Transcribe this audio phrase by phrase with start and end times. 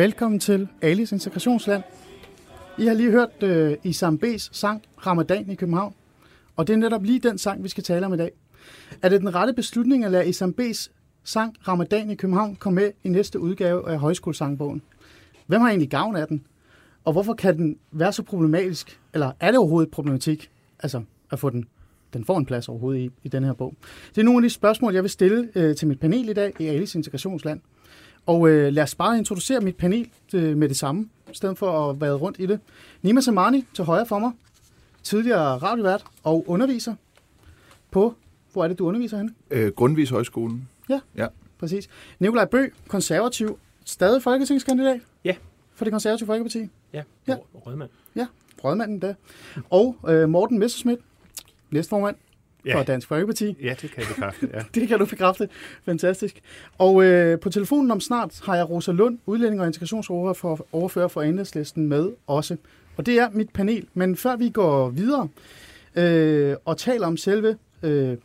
[0.00, 1.82] Velkommen til Alice Integrationsland.
[2.78, 5.94] I har lige hørt øh, Isam B's sang Ramadan i København,
[6.56, 8.30] og det er netop lige den sang, vi skal tale om i dag.
[9.02, 10.90] Er det den rette beslutning at lade Isam B's
[11.24, 14.82] sang Ramadan i København komme med i næste udgave af Højskolesangbogen?
[15.46, 16.46] Hvem har egentlig gavn af den?
[17.04, 19.00] Og hvorfor kan den være så problematisk?
[19.14, 20.50] Eller er det overhovedet problematik,
[20.82, 21.64] altså at få den,
[22.12, 23.74] den får en plads overhovedet i, i den her bog?
[24.14, 26.52] Det er nogle af de spørgsmål, jeg vil stille øh, til mit panel i dag
[26.60, 27.60] i Alice Integrationsland.
[28.26, 31.90] Og øh, lad os bare introducere mit panel øh, med det samme, i stedet for
[31.90, 32.60] at være rundt i det.
[33.02, 34.32] Nima Samani til højre for mig,
[35.02, 36.94] tidligere radiovært og underviser
[37.90, 38.14] på,
[38.52, 39.34] hvor er det, du underviser henne?
[39.50, 40.68] Øh, Grundvis Højskolen.
[40.88, 41.26] Ja, Ja.
[41.58, 41.88] præcis.
[42.18, 45.34] Nikolaj Bø, konservativ, stadig folketingskandidat Ja.
[45.74, 46.58] for det konservative Folkeparti.
[46.58, 47.02] Ja, Ja.
[47.32, 47.36] ja.
[47.54, 47.90] rødmand.
[48.16, 48.26] Ja,
[48.64, 49.14] rådmanden der.
[49.70, 51.00] Og øh, Morten Messerschmidt,
[51.70, 52.16] næstformand
[52.66, 52.78] ja.
[52.78, 53.56] for Dansk Folkeparti.
[53.62, 54.62] Ja, det kan jeg bekræfte, ja.
[54.80, 55.48] Det kan du bekræfte.
[55.84, 56.40] Fantastisk.
[56.78, 61.08] Og øh, på telefonen om snart har jeg Rosa Lund, udlænding og integrationsordfører for, overfører
[61.08, 62.56] for enhedslisten med også.
[62.96, 63.86] Og det er mit panel.
[63.94, 65.28] Men før vi går videre
[65.94, 68.16] øh, og taler om selve øh,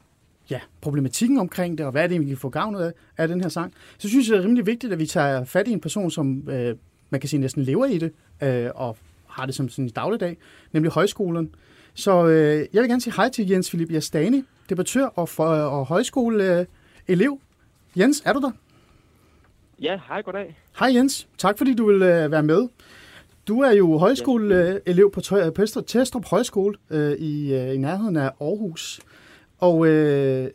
[0.49, 3.41] ja, problematikken omkring det, og hvad er det, vi kan få gavn af, af den
[3.41, 5.81] her sang, så synes jeg, det er rimelig vigtigt, at vi tager fat i en
[5.81, 6.75] person, som øh,
[7.09, 8.11] man kan sige næsten lever i det,
[8.43, 8.97] øh, og
[9.27, 10.37] har det som sin dagligdag,
[10.71, 11.51] nemlig højskolen.
[11.95, 15.85] Så øh, jeg vil gerne sige hej til Jens Philip Jastani, debattør og, for, og
[15.85, 16.65] højskoleelev.
[17.07, 17.39] elev.
[17.97, 18.51] Jens, er du der?
[19.81, 20.57] Ja, hej, goddag.
[20.79, 22.67] Hej Jens, tak fordi du vil øh, være med.
[23.47, 25.21] Du er jo højskoleelev på,
[25.87, 28.99] Testrup Højskole øh, i, øh, i nærheden af Aarhus.
[29.59, 30.49] Og øh,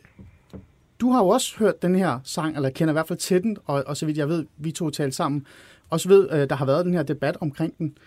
[0.99, 3.57] du har jo også hørt den her sang, eller kender i hvert fald til den,
[3.65, 5.45] og, og så vidt jeg ved, vi to talte sammen,
[5.89, 7.97] også ved, øh, der har været den her debat omkring den.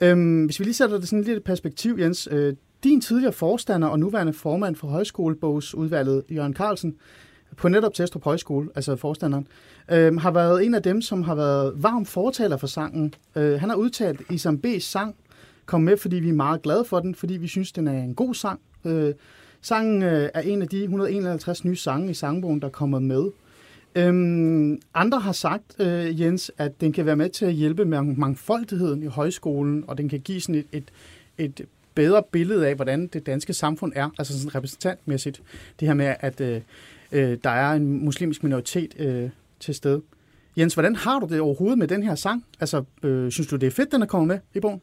[0.00, 2.28] Øhm, hvis vi lige sætter det sådan lidt i perspektiv, Jens.
[2.30, 2.54] Øh,
[2.84, 6.96] din tidligere forstander og nuværende formand for højskolebogsudvalget, Jørgen Carlsen,
[7.56, 9.46] på netop Testrup Højskole, altså forstanderen,
[9.90, 13.14] øh, har været en af dem, som har været varm fortaler for sangen.
[13.36, 15.14] Øh, han har udtalt, at Isam B's sang
[15.66, 18.14] kom med, fordi vi er meget glade for den, fordi vi synes, den er en
[18.14, 18.60] god sang.
[18.84, 19.14] Øh,
[19.60, 23.24] sangen øh, er en af de 151 nye sange i sangbogen, der kommer med.
[23.94, 28.02] Øhm, andre har sagt, øh, Jens, at den kan være med til at hjælpe med
[28.02, 30.90] mangfoldigheden i højskolen, og den kan give sådan et, et,
[31.38, 35.42] et bedre billede af, hvordan det danske samfund er, altså sådan repræsentantmæssigt.
[35.80, 36.60] Det her med, at øh,
[37.12, 39.30] øh, der er en muslimsk minoritet øh,
[39.60, 40.02] til stede.
[40.58, 42.44] Jens, hvordan har du det overhovedet med den her sang?
[42.60, 44.80] Altså, øh, synes du, det er fedt, den er kommet med i bogen?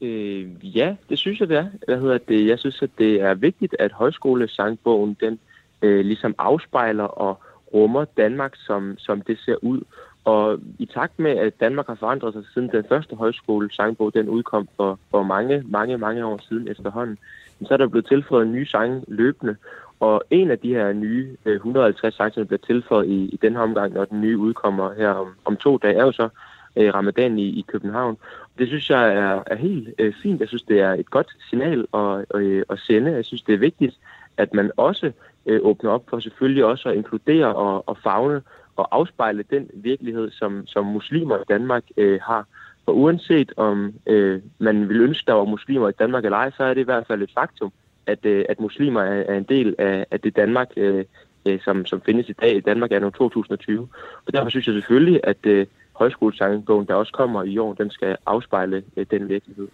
[0.00, 1.66] Øh, ja, det synes jeg, det er.
[1.86, 2.46] Hvad hedder det?
[2.46, 5.38] Jeg synes, at det er vigtigt, at højskolesangbogen, den
[5.82, 7.40] øh, ligesom afspejler og
[7.74, 9.80] rummer Danmark, som, som det ser ud.
[10.26, 14.68] Og i takt med, at Danmark har forandret sig siden den første højskolesangbog, den udkom
[14.76, 17.18] for, for mange, mange, mange år siden efterhånden,
[17.66, 19.56] så er der blevet tilføjet nye sange løbende.
[20.00, 23.52] Og en af de her nye øh, 150 sange, som bliver tilføjet i, i den
[23.52, 26.28] her omgang, når den nye udkommer her om, om to dage, er jo så
[26.76, 28.16] øh, Ramadan i, i København.
[28.58, 30.40] Det synes jeg er, er helt øh, fint.
[30.40, 33.12] Jeg synes, det er et godt signal at, at, at sende.
[33.12, 33.98] Jeg synes, det er vigtigt,
[34.36, 35.12] at man også
[35.46, 38.42] øh, åbner op for selvfølgelig også at inkludere og, og fagne
[38.76, 42.46] og afspejle den virkelighed, som, som muslimer i Danmark øh, har.
[42.84, 46.64] For uanset om øh, man vil ønske, der var muslimer i Danmark eller ej, så
[46.64, 47.72] er det i hvert fald et faktum,
[48.06, 51.04] at, øh, at muslimer er, er en del af, af det Danmark, øh,
[51.48, 53.88] øh, som, som findes i dag i Danmark er nu 2020.
[54.26, 58.16] Og derfor synes jeg selvfølgelig, at øh, højskolesangbogen, der også kommer i år, den skal
[58.26, 59.68] afspejle øh, den virkelighed.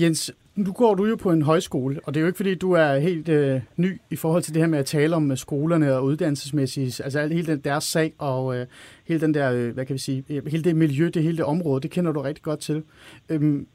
[0.00, 2.72] Jens, nu går du jo på en højskole, og det er jo ikke fordi, du
[2.72, 5.96] er helt øh, ny i forhold til det her med at tale om øh, skolerne
[5.96, 8.66] og uddannelsesmæssigt, altså hele den deres sag og øh,
[9.04, 11.44] hele den der, øh, hvad kan vi sige, øh, hele det miljø, det hele det
[11.44, 12.82] område, det kender du rigtig godt til.
[13.28, 13.66] Øhm,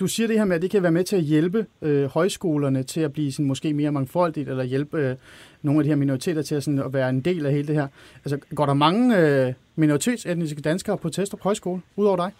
[0.00, 2.82] du siger det her med, at det kan være med til at hjælpe øh, højskolerne
[2.82, 5.16] til at blive sådan, måske mere mangfoldigt, eller hjælpe øh,
[5.62, 7.74] nogle af de her minoriteter til at, sådan, at være en del af hele det
[7.74, 7.88] her.
[8.24, 12.30] Altså, går der mange øh, minoritetsetniske danskere på Testrup Højskole, udover dig?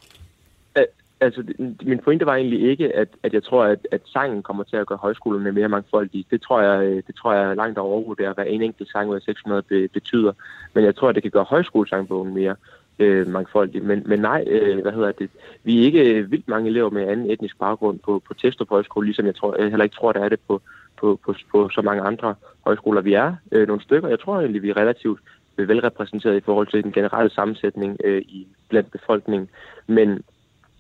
[0.79, 0.85] Øh,
[1.25, 1.45] Altså,
[1.83, 4.87] min pointe var egentlig ikke, at, at jeg tror, at, at sangen kommer til at
[4.87, 6.25] gøre højskolerne mere mangfoldige.
[6.31, 9.23] Det tror jeg, øh, det tror jeg langt overvurderer, hvad en enkelt sang ud af
[9.23, 10.33] 600 be, betyder.
[10.75, 12.57] Men jeg tror, at det kan gøre højskolesangbogen mere
[12.99, 13.85] øh, mangfoldig.
[13.85, 15.31] Men, men nej, øh, hvad hedder det?
[15.65, 19.07] Vi er ikke øh, vildt mange elever med anden etnisk baggrund på, på Testrup Højskole,
[19.07, 20.63] ligesom jeg, tror, jeg heller ikke tror, der er det på,
[21.01, 22.35] på, på, på så mange andre
[22.65, 23.01] højskoler.
[23.01, 24.09] Vi er øh, nogle stykker.
[24.09, 25.21] Jeg tror egentlig, vi er relativt
[25.57, 29.49] velrepræsenteret i forhold til den generelle sammensætning øh, i blandt befolkningen.
[29.87, 30.23] Men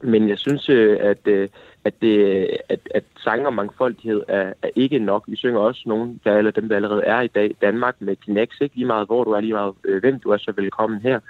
[0.05, 1.49] men jeg synes, øh, at, øh,
[1.85, 5.25] at, det, at, at sang og mangfoldighed er, er ikke nok.
[5.27, 7.56] Vi synger også nogle der, eller dem, der allerede er i dag.
[7.61, 10.37] Danmark med Kinex, ikke lige meget hvor du er, lige meget øh, hvem du er,
[10.37, 11.21] så velkommen her.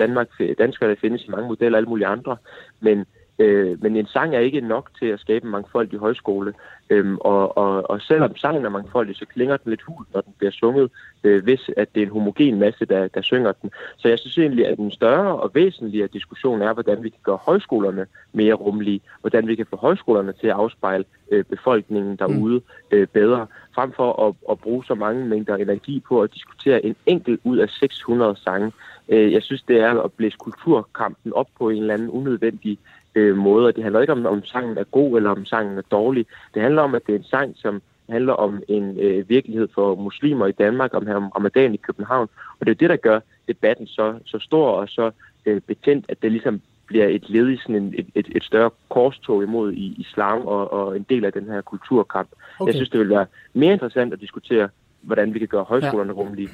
[0.00, 2.36] Danmark, danskere, der findes i mange modeller og alle mulige andre.
[2.80, 3.06] Men
[3.38, 6.54] Øh, men en sang er ikke nok til at skabe en mangfoldig højskole.
[6.90, 10.34] Øhm, og, og, og selvom sangen er mangfoldig, så klinger den lidt hul, når den
[10.38, 10.90] bliver sunget,
[11.24, 13.70] øh, hvis at det er en homogen masse, der, der synger den.
[13.96, 17.38] Så jeg synes egentlig, at den større og væsentligere diskussion er, hvordan vi kan gøre
[17.42, 23.06] højskolerne mere rummelige, hvordan vi kan få højskolerne til at afspejle øh, befolkningen derude øh,
[23.06, 27.40] bedre, frem for at, at bruge så mange mængder energi på at diskutere en enkelt
[27.44, 28.72] ud af 600 sange.
[29.08, 32.78] Øh, jeg synes, det er at blæse kulturkampen op på en eller anden unødvendig
[33.14, 33.70] øh, måder.
[33.70, 36.26] Det handler ikke om, om sangen er god eller om sangen er dårlig.
[36.54, 39.94] Det handler om, at det er en sang, som handler om en øh, virkelighed for
[39.94, 42.28] muslimer i Danmark, om, om ramadan i København.
[42.60, 45.10] Og det er det, der gør debatten så, så stor og så
[45.46, 48.70] øh, betændt, at det ligesom bliver et led i sådan en, et, et, et større
[48.88, 52.28] korstog imod i islam og, og en del af den her kulturkamp.
[52.58, 52.66] Okay.
[52.66, 54.68] Jeg synes, det vil være mere interessant at diskutere,
[55.02, 56.18] hvordan vi kan gøre højskolerne ja.
[56.20, 56.48] rummelige.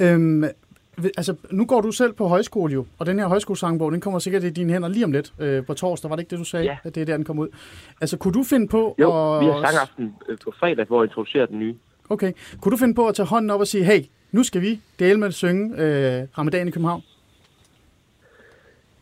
[0.00, 0.14] Ja.
[0.14, 0.44] Øhm,
[1.16, 4.44] Altså, nu går du selv på højskole jo, og den her højskolesangbog, den kommer sikkert
[4.44, 6.10] i dine hænder lige om lidt øh, på torsdag.
[6.10, 6.76] Var det ikke det, du sagde, ja.
[6.84, 7.48] at det er der, den kom ud?
[8.00, 8.94] Altså, kunne du finde på...
[8.98, 9.40] Jo, at...
[9.40, 11.74] vi har sangaften øh, på fredag, hvor vi introducerer den nye.
[12.08, 12.32] Okay.
[12.60, 14.00] Kunne du finde på at tage hånden op og sige, hey,
[14.32, 17.02] nu skal vi dele med at synge øh, Ramadan i København?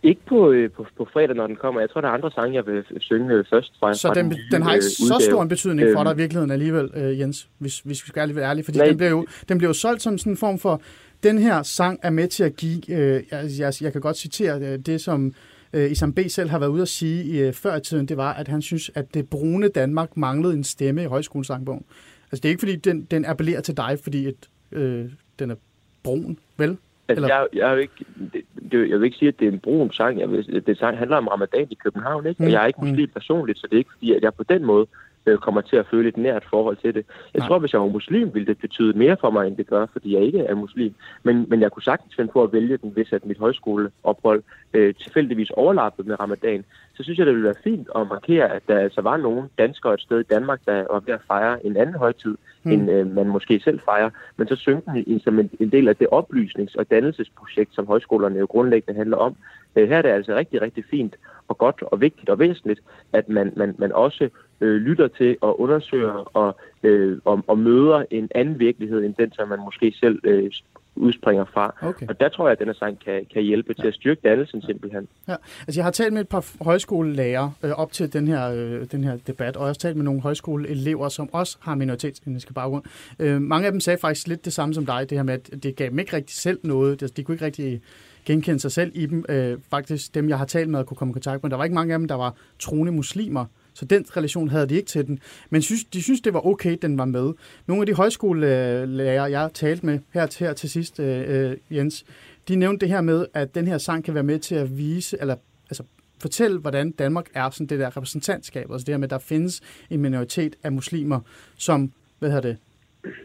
[0.03, 1.81] Ikke på, øh, på, på fredag, når den kommer.
[1.81, 4.31] Jeg tror, der er andre sange, jeg vil synge øh, først fra Så fra den,
[4.31, 7.21] den, den har ikke øh, så stor en betydning for dig i virkeligheden alligevel, øh,
[7.21, 10.03] Jens, hvis, hvis vi skal være ærlige, fordi den bliver, jo, den bliver jo solgt
[10.03, 10.83] som sådan en form for
[11.23, 14.61] den her sang er med til at give, øh, jeg, jeg, jeg kan godt citere
[14.61, 15.33] øh, det, som
[15.73, 16.19] øh, Isam B.
[16.29, 18.91] selv har været ude at sige øh, før i tiden, det var, at han synes,
[18.95, 21.85] at det brune Danmark manglede en stemme i højskolesangbogen.
[22.25, 25.57] Altså det er ikke, fordi den, den appellerer til dig, fordi et, øh, den er
[26.03, 26.77] brun, vel?
[27.09, 29.59] Altså, jeg, jeg, vil ikke, det, det, jeg vil ikke sige, at det er en
[29.59, 30.21] brun sang.
[30.21, 32.43] Jeg vil, det sang handler om ramadan i København, ikke?
[32.43, 32.47] Mm.
[32.47, 33.13] og jeg er ikke muslim mm.
[33.13, 34.87] personligt, så det er ikke fordi, at jeg på den måde
[35.27, 37.05] øh, kommer til at føle et nært forhold til det.
[37.35, 37.49] Jeg Nej.
[37.49, 40.15] tror, hvis jeg var muslim, ville det betyde mere for mig, end det gør, fordi
[40.15, 40.95] jeg ikke er muslim.
[41.23, 44.43] Men, men jeg kunne sagtens finde på at vælge den, hvis at mit højskoleophold
[44.75, 46.65] øh, tilfældigvis overlappede med ramadan.
[46.95, 49.95] Så synes jeg, det ville være fint at markere, at der altså var nogle danskere
[49.95, 52.73] et sted i Danmark, der var ved at fejre en anden højtid, mm.
[52.73, 54.11] end øh, man måske selv fejrer.
[54.37, 57.87] Men så synge den i, som en, en del af det oplysnings- og dannelsesprojekt, som
[57.87, 59.37] højskolerne jo grundlæggende handler om.
[59.77, 61.17] Øh, her er det altså rigtig, rigtig fint
[61.49, 62.81] og godt og vigtigt og væsentligt,
[63.13, 64.29] at man, man, man også
[64.61, 69.33] øh, lytter til og undersøger og, øh, og, og møder en anden virkelighed, end den,
[69.33, 70.51] som man måske selv øh,
[70.97, 71.75] udspringer fra.
[71.83, 72.07] Okay.
[72.09, 73.83] Og der tror jeg, at denne sang kan, kan hjælpe ja.
[73.83, 75.09] til at styrke dannelsen simpelthen.
[75.29, 75.35] Ja.
[75.67, 79.05] Altså, jeg har talt med et par højskolelærer øh, op til den her, øh, den
[79.05, 82.85] her debat, og jeg har også talt med nogle højskoleelever, som også har minoritetsetniske baggrund.
[83.19, 85.63] Øh, mange af dem sagde faktisk lidt det samme som dig, det her med, at
[85.63, 87.01] det gav dem ikke rigtig selv noget.
[87.01, 87.83] De, de kunne ikke rigtig
[88.27, 89.25] genkende sig selv i dem.
[89.29, 91.51] Øh, faktisk dem, jeg har talt med og kunne komme i kontakt med.
[91.51, 93.45] Der var ikke mange af dem, der var troende muslimer.
[93.75, 95.19] Så den relation havde de ikke til den.
[95.51, 97.33] Men synes, de synes, det var okay, den var med.
[97.67, 102.05] Nogle af de højskolelærer, jeg talte med her til, her til sidst, øh, øh Jens,
[102.49, 105.17] de nævnte det her med, at den her sang kan være med til at vise,
[105.21, 105.37] eller
[105.71, 105.83] altså
[106.21, 109.61] fortælle, hvordan Danmark er sådan det der repræsentantskab, altså det her med, at der findes
[109.91, 111.21] en minoritet af muslimer,
[111.57, 112.57] som, hvad hedder det,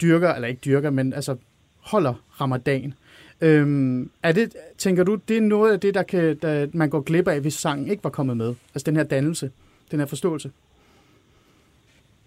[0.01, 1.35] dyrker, eller ikke dyrker, men altså
[1.79, 2.93] holder ramadan.
[3.41, 7.01] Øhm, er det, tænker du, det er noget af det, der, kan, der man går
[7.01, 8.55] glip af, hvis sangen ikke var kommet med?
[8.75, 9.51] Altså den her dannelse,
[9.91, 10.51] den her forståelse?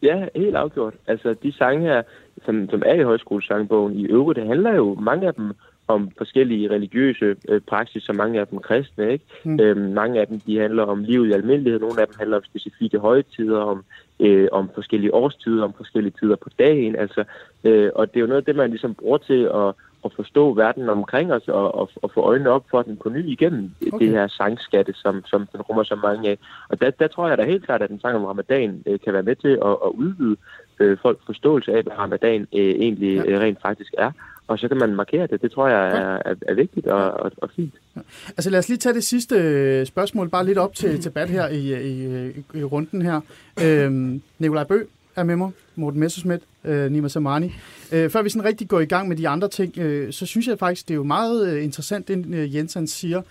[0.03, 0.95] Ja, helt afgjort.
[1.07, 2.03] Altså, de sange her,
[2.45, 5.53] som, som er i højskolesangbogen i øvrigt, det handler jo mange af dem
[5.89, 9.25] om forskellige religiøse øh, praksis, så mange af dem kristne, ikke?
[9.45, 9.61] Mm.
[9.61, 12.45] Øhm, mange af dem, de handler om livet i almindelighed, nogle af dem handler om
[12.45, 13.85] specifikke højtider, om,
[14.21, 17.25] øh, om forskellige årstider, om forskellige tider på dagen, altså,
[17.65, 19.75] øh, og det er jo noget af det, man ligesom bruger til at,
[20.09, 23.23] at forstå verden omkring os, og, og, og få øjnene op for den på ny
[23.35, 24.07] igennem okay.
[24.07, 26.37] det her sangskatte, som, som den rummer så mange af.
[26.69, 29.13] Og der, der tror jeg da helt klart, at den sang om ramadan øh, kan
[29.13, 30.37] være med til at, at udvide
[30.81, 33.31] øh, folks forståelse af, hvad ramadan øh, egentlig ja.
[33.31, 34.11] øh, rent faktisk er
[34.49, 35.43] og så kan man markere det.
[35.43, 37.75] Det tror jeg er, er, er vigtigt og, og, og fint.
[37.97, 38.01] Ja.
[38.29, 41.49] Altså lad os lige tage det sidste øh, spørgsmål, bare lidt op til debat her
[41.49, 43.21] i, i, i runden her.
[43.65, 44.83] Øhm, Nikolaj Bø
[45.17, 47.55] er med mig, Morten Messerschmidt, øh, Nima Samani.
[47.93, 50.47] Øh, før vi sådan rigtig går i gang med de andre ting, øh, så synes
[50.49, 53.23] jeg faktisk, det er jo meget øh, interessant, det øh, Jensen siger.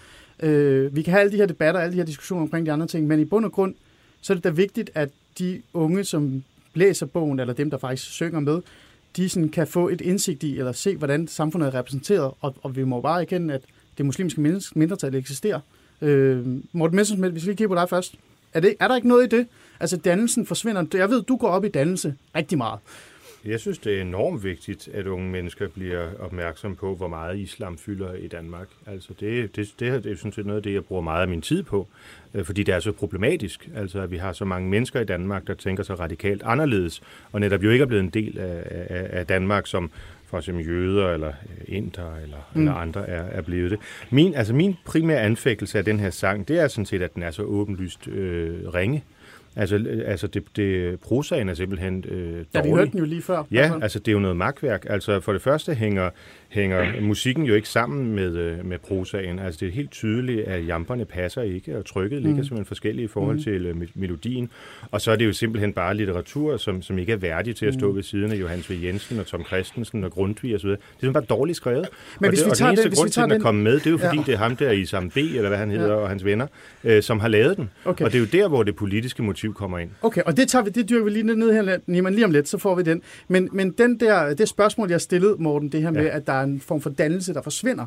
[0.44, 2.88] Øh, vi kan have alle de her debatter, alle de her diskussioner omkring de andre
[2.88, 3.76] ting, men i bund og grund,
[4.22, 8.12] så er det da vigtigt, at de unge, som læser bogen, eller dem, der faktisk
[8.12, 8.62] synger med,
[9.18, 12.76] de sådan kan få et indsigt i, eller se, hvordan samfundet er repræsenteret, og, og
[12.76, 13.62] vi må bare erkende, at
[13.98, 15.60] det muslimske mindretal eksisterer.
[16.02, 18.16] Øh, Morten Messerschmidt, hvis vi lige kigger på dig først.
[18.54, 19.48] Er, det, er der ikke noget i det?
[19.80, 20.86] Altså, dannelsen forsvinder.
[20.94, 22.80] Jeg ved, du går op i dannelse rigtig meget.
[23.46, 27.78] Jeg synes, det er enormt vigtigt, at unge mennesker bliver opmærksom på, hvor meget islam
[27.78, 28.68] fylder i Danmark.
[28.86, 31.28] Altså det, det, det, det er sådan set noget af det, jeg bruger meget af
[31.28, 31.88] min tid på,
[32.34, 35.48] øh, fordi det er så problematisk, altså at vi har så mange mennesker i Danmark,
[35.48, 39.08] der tænker så radikalt anderledes, og netop jo ikke er blevet en del af, af,
[39.20, 39.92] af Danmark, som
[40.26, 41.34] for eksempel jøder eller
[41.68, 42.62] inder eller, mm.
[42.62, 43.80] eller andre er, er blevet det.
[44.10, 47.24] Min, altså min primære anfægtelse af den her sang, det er sådan set, at den
[47.24, 49.04] er så åbenlyst øh, ringe.
[49.58, 52.46] Altså, altså det, det, prosaen er simpelthen øh, dårlig.
[52.56, 53.44] Ja, vi hørte den jo lige før.
[53.52, 54.86] Ja, altså det er jo noget magtværk.
[54.90, 56.10] Altså for det første hænger,
[56.50, 59.40] hænger musikken jo ikke sammen med, øh, med prosaen.
[59.40, 62.44] Altså det er helt tydeligt, at jamperne passer ikke, og trykket ligger mm.
[62.44, 63.44] simpelthen forskellige i forhold mm.
[63.44, 64.50] til øh, melodien.
[64.92, 67.74] Og så er det jo simpelthen bare litteratur, som, som ikke er værdig til at
[67.74, 67.96] stå mm.
[67.96, 68.74] ved siden af Johannes V.
[68.84, 70.70] Jensen og Tom Christensen og Grundtvig osv.
[70.70, 71.88] Det er simpelthen bare dårligt skrevet.
[72.20, 73.64] Men og hvis det, vi tager og den eneste den, grund til, den er kommet
[73.64, 74.24] med, det er jo fordi, ja.
[74.26, 76.02] det er ham der i Sam B, eller hvad han hedder, ja.
[76.02, 76.48] og hans venner,
[76.84, 77.70] øh, som har lavet den.
[77.86, 78.06] Okay.
[78.06, 79.90] Og det er jo der, hvor det politiske motiv kommer ind.
[80.02, 82.50] Okay, og det, tager vi, det dyrker vi lige ned her, Niemann, lige om lidt,
[82.50, 83.02] så får vi den.
[83.28, 86.16] Men, men den der, det spørgsmål, jeg stillede, Morten, det her med, ja.
[86.16, 87.86] at der er en form for dannelse, der forsvinder,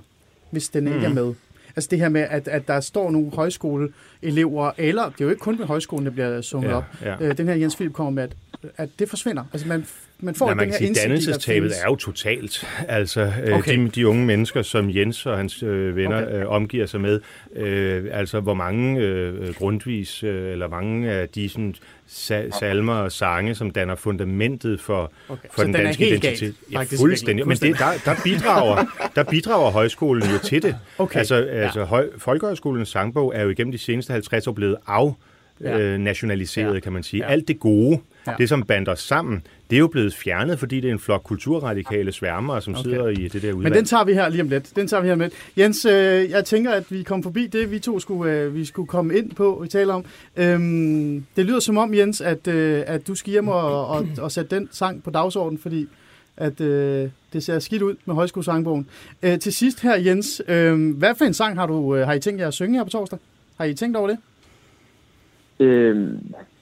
[0.50, 1.04] hvis den ikke mm.
[1.04, 1.34] er med.
[1.76, 5.40] Altså det her med, at, at der står nogle højskoleelever, eller det er jo ikke
[5.40, 6.84] kun ved højskolen, der bliver sunget ja, op.
[7.02, 7.16] Ja.
[7.20, 8.36] Øh, den her Jens Philip kommer med, at,
[8.76, 9.44] at det forsvinder.
[9.52, 9.86] Altså man,
[10.22, 12.66] man får ja, man den her sige, dannelsestabet er jo totalt.
[12.88, 13.78] Altså øh, okay.
[13.78, 16.40] de, de unge mennesker, som Jens og hans øh, venner okay.
[16.40, 17.20] øh, omgiver sig med,
[17.56, 21.74] øh, altså hvor mange øh, grundvis, øh, eller mange af de sådan,
[22.08, 25.48] sa- salmer og sange, som danner fundamentet for, okay.
[25.52, 26.54] for den, den danske identitet.
[26.72, 27.48] Galt, ja, fuldstændig.
[27.48, 28.84] Men det, der, der, bidrager,
[29.16, 30.76] der bidrager højskolen jo til det.
[30.98, 31.18] Okay.
[31.18, 35.12] Altså, altså høj, Folkehøjskolens sangbog er jo igennem de seneste 50 år blevet af
[35.60, 35.78] ja.
[35.78, 36.80] øh, nationaliseret, ja.
[36.80, 37.24] kan man sige.
[37.24, 37.32] Ja.
[37.32, 38.34] Alt det gode, ja.
[38.38, 41.22] det som bander os sammen, det er jo blevet fjernet, fordi det er en flok
[41.22, 42.82] kulturradikale sværmere, som okay.
[42.82, 43.62] sidder i det der udvalg.
[43.62, 44.76] Men den tager vi her lige om lidt.
[44.76, 45.30] Den tager vi her med.
[45.58, 48.88] Jens, øh, jeg tænker, at vi kommer forbi det, vi to skulle, øh, vi skulle
[48.88, 50.04] komme ind på, vi taler om.
[50.36, 54.32] Øhm, det lyder som om, Jens, at, øh, at du skal hjem og, og, og
[54.32, 55.88] sætte den sang på dagsordenen, fordi
[56.36, 58.88] at øh, det ser skidt ud med højskolesangbogen.
[59.22, 62.20] Øh, til sidst her, Jens, øh, hvad for en sang har du øh, har I
[62.20, 63.18] tænkt jer at synge her på torsdag?
[63.56, 64.18] Har I tænkt over det?
[65.60, 66.08] Øh,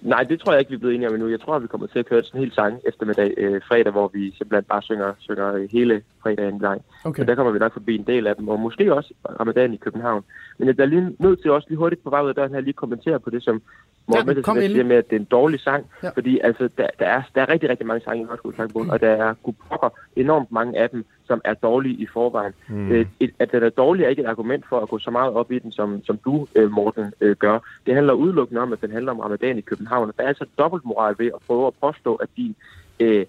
[0.00, 1.28] nej, det tror jeg ikke, vi er blevet enige om endnu.
[1.28, 3.92] Jeg tror, at vi kommer til at køre sådan en hel sang eftermiddag øh, fredag,
[3.92, 6.82] hvor vi simpelthen bare synger, synger hele fredagen lang.
[7.04, 7.22] Okay.
[7.22, 9.76] Så der kommer vi nok forbi en del af dem, og måske også ramadan i
[9.76, 10.24] København.
[10.58, 12.60] Men jeg er lige nødt til også lige hurtigt på vej ud af døren her
[12.60, 13.62] lige kommentere på det, som
[14.08, 16.08] Morten ja, kom siger med, at det er en dårlig sang, ja.
[16.08, 19.08] fordi altså, der, der, er, der er rigtig, rigtig mange sange i Højskolesangbogen, og der
[19.08, 19.34] er
[19.68, 22.52] pokker enormt mange af dem, som er dårlige i forvejen.
[22.68, 22.90] Mm.
[22.90, 25.32] Øh, et, at den er dårlig er ikke et argument for at gå så meget
[25.32, 27.58] op i den, som, som du, øh, Morten, øh, gør.
[27.86, 30.46] Det handler udelukkende om, at den handler om ramadan i København, og der er altså
[30.58, 32.56] dobbeltmoral ved at prøve at påstå, at din...
[33.00, 33.26] Øh,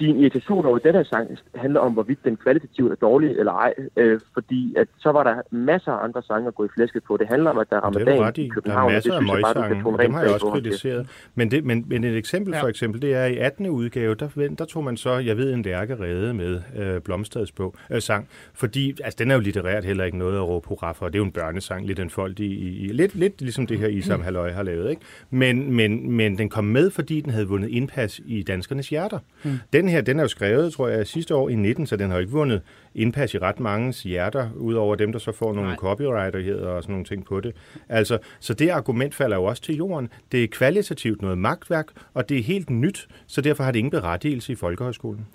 [0.00, 3.74] din irritation over den her sang handler om, hvorvidt den kvalitativt er dårlig eller ej,
[3.96, 7.16] øh, fordi at så var der masser af andre sange at gå i flæsket på.
[7.16, 10.02] Det handler om, at der er ramadan i København, der er masser af møgsange, og
[10.02, 11.06] dem har jeg også kritiseret.
[11.34, 12.62] Men, det, men, men et eksempel ja.
[12.62, 13.66] for eksempel, det er i 18.
[13.66, 17.74] udgave, der, der tog man så, jeg ved, en lærke redde med øh, Blomstads bog,
[17.90, 21.06] øh, sang, fordi altså, den er jo litterært heller ikke noget at råbe hurra for.
[21.06, 23.88] Det er jo en børnesang, lidt en folk i, i, lidt, lidt ligesom det her
[23.88, 24.90] Isam Halløj har lavet.
[24.90, 25.02] Ikke?
[25.30, 29.18] Men, men, men den kom med, fordi den havde vundet indpas i danskernes hjerter.
[29.44, 29.50] Mm.
[29.72, 32.18] Den her, den er jo skrevet, tror jeg, sidste år i 19, så den har
[32.18, 32.62] ikke vundet
[32.94, 35.76] indpas i ret mange hjerter, udover dem, der så får nogle Nej.
[35.76, 37.54] copyrighter og sådan nogle ting på det.
[37.88, 40.08] Altså, så det argument falder jo også til jorden.
[40.32, 43.90] Det er kvalitativt noget magtværk, og det er helt nyt, så derfor har det ingen
[43.90, 45.26] berettigelse i Folkehøjskolen.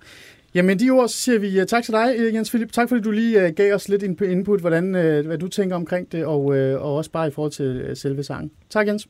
[0.54, 2.72] Jamen de ord, så siger vi uh, tak til dig, øh, Jens Philip.
[2.72, 6.12] Tak fordi du lige uh, gav os lidt input, hvordan, uh, hvad du tænker omkring
[6.12, 8.52] det, og, uh, og også bare i forhold til uh, selve sangen.
[8.70, 9.08] Tak, Jens.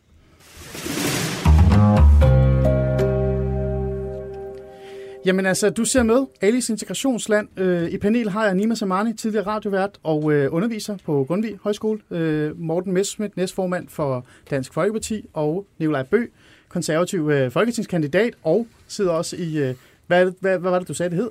[5.26, 7.60] Jamen altså, du ser med Alice Integrationsland.
[7.60, 12.00] Øh, I panel har jeg Nima Samani, tidligere radiovært og øh, underviser på Grundtvig Højskole.
[12.12, 15.26] Øh, Morten Messerschmidt, næstformand for Dansk Folkeparti.
[15.34, 16.26] Og Nikolaj Bø,
[16.70, 18.34] konservativ øh, folketingskandidat.
[18.44, 19.58] Og sidder også i...
[19.58, 19.76] Øh,
[20.08, 21.30] hvad, hvad, hvad var det, du sagde, det hed?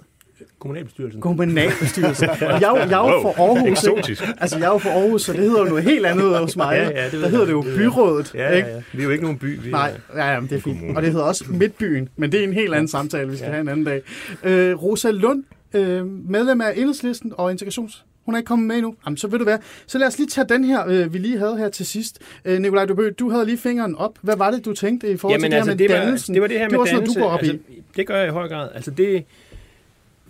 [0.58, 1.20] Kommunalbestyrelsen.
[1.20, 2.28] Kommunalbestyrelsen.
[2.40, 3.68] jeg, jeg, jeg er jo for Aarhus.
[3.68, 4.24] Eksotisk.
[4.40, 6.74] Altså, jeg er jo for Aarhus, så det hedder jo noget helt andet hos mig.
[6.74, 7.76] Ja, ja, det ved der hedder det jo jeg.
[7.76, 8.34] byrådet.
[8.34, 8.68] Ja, ikke?
[8.68, 8.82] ja, ja.
[8.92, 9.60] Vi er jo ikke nogen by.
[9.60, 10.96] Vi Nej, ja, ja, det er fint.
[10.96, 13.52] Og det hedder også Midtbyen, men det er en helt anden samtale, vi skal ja.
[13.52, 14.02] have en anden dag.
[14.44, 15.44] Øh, Rosa Lund,
[15.74, 18.94] øh, medlem af Enhedslisten og Integrations hun er ikke kommet med endnu.
[19.06, 19.58] Jamen, så vil du være.
[19.86, 22.18] Så lad os lige tage den her, øh, vi lige havde her til sidst.
[22.44, 24.18] Øh, Nikolaj Dubø, du havde lige fingeren op.
[24.22, 26.04] Hvad var det, du tænkte i forhold Jamen, til altså, det her det med var,
[26.04, 26.34] dannelsen?
[26.34, 27.20] det var det her med det var sådan noget, dannelse.
[27.20, 27.82] du går op altså, i.
[27.96, 28.68] Det gør jeg i høj grad.
[28.74, 29.24] Altså det,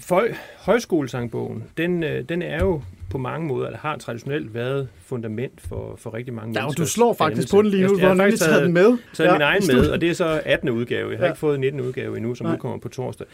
[0.01, 0.25] for,
[0.59, 5.97] højskolesangbogen, den, øh, den er jo på mange måder, eller har traditionelt været fundament for,
[5.97, 6.85] for rigtig mange Ja, mennesker.
[6.85, 7.99] du slår faktisk på den lige nu.
[7.99, 8.99] Jeg har faktisk taget den med.
[9.13, 10.69] Så er min Ja, egen med, og det er så 18.
[10.69, 11.11] udgave.
[11.11, 11.31] Jeg har Ja.
[11.31, 11.81] ikke fået 19.
[11.81, 12.55] udgave endnu, som Nej.
[12.55, 13.27] udkommer på torsdag.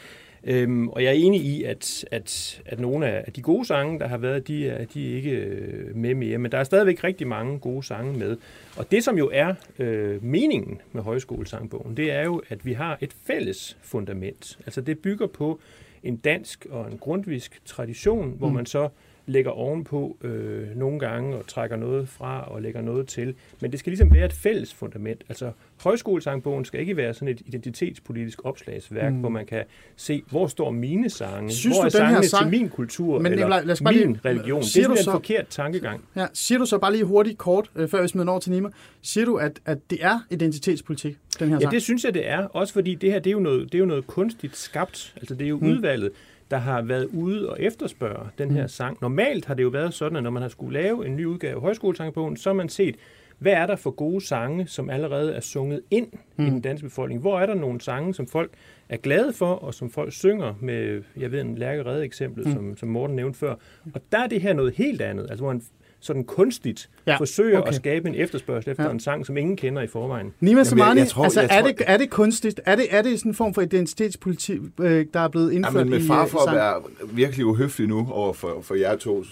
[0.44, 4.06] Øhm, og jeg er enig i, at, at, at nogle af de gode sange, der
[4.08, 6.38] har været, de er, de er ikke øh, med mere.
[6.38, 8.36] Men der er stadigvæk rigtig mange gode sange med.
[8.76, 12.98] Og det, som jo er øh, meningen med højskolesangbogen, det er jo, at vi har
[13.00, 14.58] et fælles fundament.
[14.66, 15.60] Altså det bygger på
[16.02, 18.54] en dansk og en grundvisk tradition, hvor Mm.
[18.54, 18.88] man så
[19.26, 23.34] lægger ovenpå øh, nogle gange og trækker noget fra og lægger noget til.
[23.60, 25.22] Men det skal ligesom være et fælles fundament.
[25.28, 25.50] Altså
[25.82, 29.20] højskolesangbogen skal ikke være sådan et identitetspolitisk opslagsværk, Mm.
[29.20, 29.64] hvor man kan
[29.96, 33.18] se, hvor står mine sange, Synes hvor du, er her sangene sang- til min kultur
[33.18, 34.60] Men eller lad os bare lige- min religion.
[34.60, 36.04] Det er siger du så- en forkert tankegang.
[36.16, 38.68] Ja, siger du så bare lige hurtigt, kort, øh, før vi smider over til Nima,
[39.02, 41.72] siger du, at, at det er identitetspolitik, den her Ja, sang?
[41.72, 42.38] det synes jeg, det er.
[42.46, 45.14] Også fordi det her, det er jo noget, det er jo noget kunstigt skabt.
[45.16, 45.66] Altså det er jo mm.
[45.68, 46.10] udvalget,
[46.50, 48.68] der har været ude og efterspørge den her Mm.
[48.68, 48.98] sang.
[49.00, 51.54] Normalt har det jo været sådan, at når man har skulle lave en ny udgave
[51.54, 52.96] af højskolesangbogen, så har man set,
[53.38, 56.46] hvad er der for gode sange, som allerede er sunget ind mm.
[56.46, 57.20] i den danske befolkning?
[57.20, 58.50] Hvor er der nogle sange, som folk
[58.88, 62.52] er glade for, og som folk synger med, jeg ved, en lærkerede eksempel, Mm.
[62.52, 63.54] som, som Morten nævnte før.
[63.94, 65.62] Og der er det her noget helt andet, altså hvor man
[66.06, 67.68] sådan kunstigt Ja, ja, forsøger okay.
[67.68, 68.88] at skabe en efterspørgsel efter Ja.
[68.88, 68.92] ja.
[68.94, 70.32] en sang, som ingen kender i forvejen.
[70.40, 72.60] Nima Samani, jeg- jeg tror- altså jeg er, tror- det, er det kunstigt?
[72.66, 75.74] Er det, er det sådan en form for identitetspolitik, øh, der er blevet Ja, indført
[75.74, 76.56] men med i far øh, for at sang?
[76.56, 79.24] være virkelig uhøflig nu over for, for jer to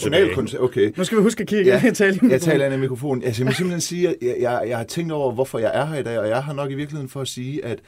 [0.00, 0.34] tilbage.
[0.34, 0.92] konse- Okay.
[0.96, 3.22] Nu skal vi huske at kigge Ja, ja, tale i Jeg taler ind i mikrofonen.
[3.24, 5.86] Altså, jeg må simpelthen sige, at jeg, jeg, jeg har tænkt over, hvorfor jeg er
[5.86, 7.78] her i dag, og jeg har nok i virkeligheden for at sige, at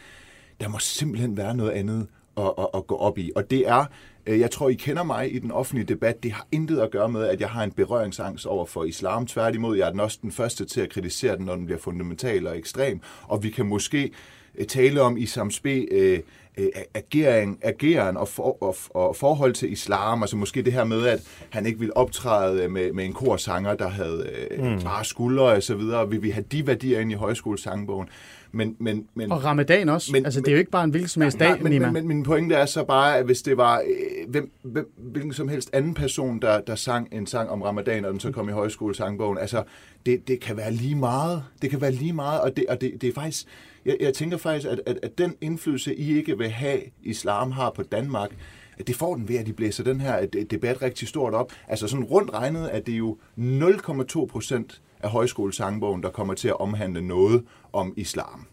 [0.60, 3.32] der må simpelthen være noget andet at, at, at gå op i.
[3.36, 3.84] Og det er,
[4.26, 7.08] øh, jeg tror, I kender mig i den offentlige debat, det har intet at gøre
[7.08, 9.26] med, at jeg har en berøringsangst over for islam.
[9.26, 12.46] Tværtimod, jeg er den også den første til at kritisere den, når den bliver fundamental
[12.46, 13.00] og ekstrem.
[13.22, 14.10] Og vi kan måske
[14.54, 16.20] øh, tale om i samspil øh,
[16.58, 21.06] øh, agering, ageren og, for, og, og forhold til islam, altså måske det her med,
[21.06, 21.20] at
[21.50, 24.82] han ikke ville optræde med, med en korsanger, der havde øh, mm.
[24.82, 26.10] bare skuldre og så videre.
[26.10, 28.08] Vi vil have de værdier ind i højskolesangbogen.
[28.54, 30.12] Men, men, men, Og ramadan også.
[30.12, 31.72] Men, Men- altså, det er jo ikke bare en hvilken som helst Nej, dag, men,
[31.72, 31.86] Nima.
[31.86, 35.32] men, men min pointe er så bare, at hvis det var øh, hvem, hvem, hvilken
[35.32, 38.48] som helst anden person, der, der sang en sang om ramadan, og den så kom
[38.48, 39.62] i højskolesangbogen, altså,
[40.06, 41.44] det, det kan være lige meget.
[41.62, 43.46] Det kan være lige meget, og det, og det, det er faktisk...
[43.84, 47.70] Jeg, jeg tænker faktisk, at, at, at den indflydelse, I ikke vil have, islam har
[47.70, 48.30] på Danmark,
[48.78, 51.52] at det får den ved, at de blæser den her debat rigtig stort op.
[51.68, 56.48] Altså sådan rundt regnet, at det er jo 0,2 procent af højskolesangbogen, der kommer til
[56.48, 58.46] at omhandle noget om islam.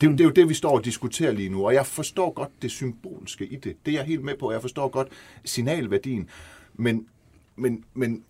[0.00, 1.86] Det, er jo- det er jo det, vi står og diskuterer lige nu, og jeg
[1.86, 3.76] forstår godt det symbolske i det.
[3.86, 4.52] Det er jeg helt med på.
[4.52, 5.08] Jeg forstår godt
[5.44, 6.28] signalværdien.
[6.74, 7.06] Men,
[7.56, 8.24] men, men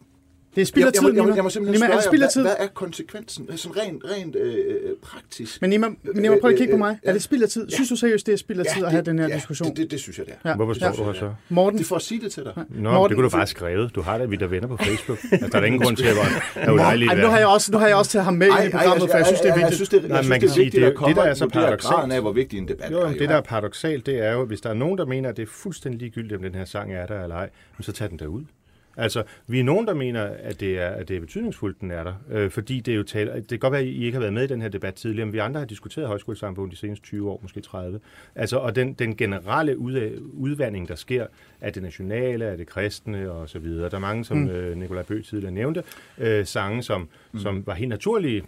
[0.55, 1.37] det er spild af jeg, tid, jeg, må, jeg, må, Nima.
[1.37, 2.43] jeg må simpelthen Nima, er spørge det jer, spild af hvad, tid?
[2.43, 3.49] hvad er konsekvensen?
[3.57, 5.61] Sådan rent, rent øh, praktisk.
[5.61, 6.99] Men Nima, men Nima, prøv at kigge på mig.
[7.05, 7.09] Ja.
[7.09, 7.71] Er det spild af tid?
[7.71, 9.69] Synes du seriøst, det er spild af tid at have den her ja, diskussion?
[9.69, 10.49] Det, det, det synes jeg, det er.
[10.51, 10.57] Ja.
[10.57, 10.93] Hvorfor står Ja.
[10.93, 11.31] du her så?
[11.49, 12.53] Morten, Det er for at sige det til dig.
[12.57, 13.95] Nå, Morten- det kunne du bare have skrevet.
[13.95, 15.19] Du har da vi der venner på Facebook.
[15.33, 17.73] Altså, der er der ingen grund til at være er ej, nu har jeg også,
[17.73, 19.55] nu har jeg også taget ham med ind i programmet, for jeg synes, det er
[19.59, 19.91] Jeg vigtigt.
[19.91, 21.31] det, jeg synes, man det kan er sige, vigtigt det at komme det, der er
[21.31, 21.95] og så vurdere paradoksalt.
[21.95, 23.09] graden af, hvor vigtig en debat er.
[23.13, 25.43] det, der er paradoxalt, det er jo, hvis der er nogen, der mener, at det
[25.43, 28.27] er fuldstændig ligegyldigt, om den her sang er der eller ej, så tag den der
[28.27, 28.43] ud.
[28.97, 32.05] Altså, vi er nogen, der mener, at det er, at det er betydningsfuldt, den er
[32.05, 32.15] der.
[32.31, 34.33] Øh, fordi det er jo tal, det kan godt være, at I ikke har været
[34.33, 37.31] med i den her debat tidligere, men vi andre har diskuteret højskolesangbogen de seneste 20
[37.31, 38.01] år, måske 30.
[38.35, 41.27] Altså, og den, den generelle ud, udvandring, der sker
[41.61, 43.91] af det nationale, af det kristne og så videre.
[43.91, 44.49] Der er mange, som mm.
[44.49, 45.83] øh, Nikolaj Bøh tidligere nævnte,
[46.19, 47.39] øh, sange, som, mm.
[47.39, 48.43] som var helt naturlige,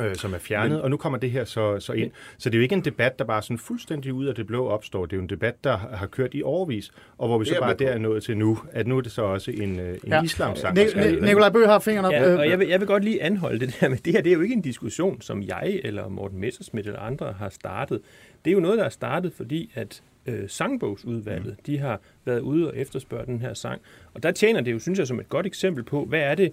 [0.00, 2.10] øh, som er fjernet, Men, og nu kommer det her så, så ind.
[2.38, 4.68] Så det er jo ikke en debat, der bare sådan fuldstændig ud af det blå
[4.68, 5.06] opstår.
[5.06, 7.74] Det er jo en debat, der har kørt i overvis, og hvor vi så bare
[7.74, 10.16] der er nået til nu, at nu er det så også en, øh, en Ja.
[10.16, 10.22] ja.
[10.22, 10.78] islamsang.
[10.78, 11.20] ud.
[11.26, 12.12] Nikolaj Bøh har fingeren op.
[12.12, 14.20] Ja, Øh, og jeg vil, jeg vil godt lige anholde det der med, det her
[14.22, 18.00] det er jo ikke en diskussion, som jeg eller Morten Messersmith eller andre har startet.
[18.44, 22.68] Det er jo noget, der er startet, fordi at øh, sangbogsudvalget, de har været ude
[22.70, 23.80] og efterspørge den her sang.
[24.14, 26.52] Og der tjener det jo, synes jeg, som et godt eksempel på, hvad er det,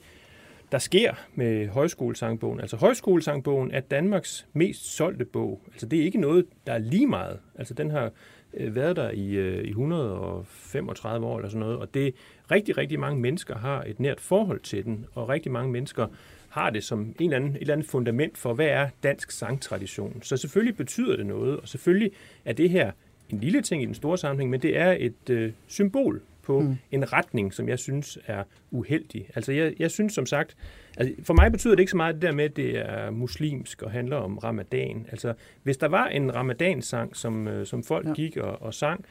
[0.72, 2.60] der sker med højskolesangbogen.
[2.60, 5.62] Altså højskolesangbogen er Danmarks mest solgte bog.
[5.68, 7.40] Altså det er ikke noget, der er lige meget.
[7.56, 8.12] Altså den har
[8.54, 12.16] øh, været der i, øh, i 135 år eller sådan noget, og det
[12.52, 16.08] rigtig, rigtig mange mennesker har et nært forhold til den, og rigtig mange mennesker
[16.50, 20.22] har det som en eller anden, et eller andet fundament for, hvad er dansk sangtradition.
[20.24, 22.12] Så selvfølgelig betyder det noget, og selvfølgelig
[22.46, 22.92] er det her
[23.30, 26.78] en lille ting i den store sammenhæng, men det er et øh, symbol på mm.
[26.92, 29.30] en retning, som jeg synes er uheldig.
[29.36, 30.58] Altså jeg, jeg synes som sagt,
[30.98, 33.82] altså for mig betyder det ikke så meget det der med, at det er muslimsk
[33.82, 35.06] og handler om ramadan.
[35.12, 35.34] Altså
[35.64, 38.14] hvis der var en ramadansang, som, øh, som folk ja.
[38.14, 39.06] gik og, og sang,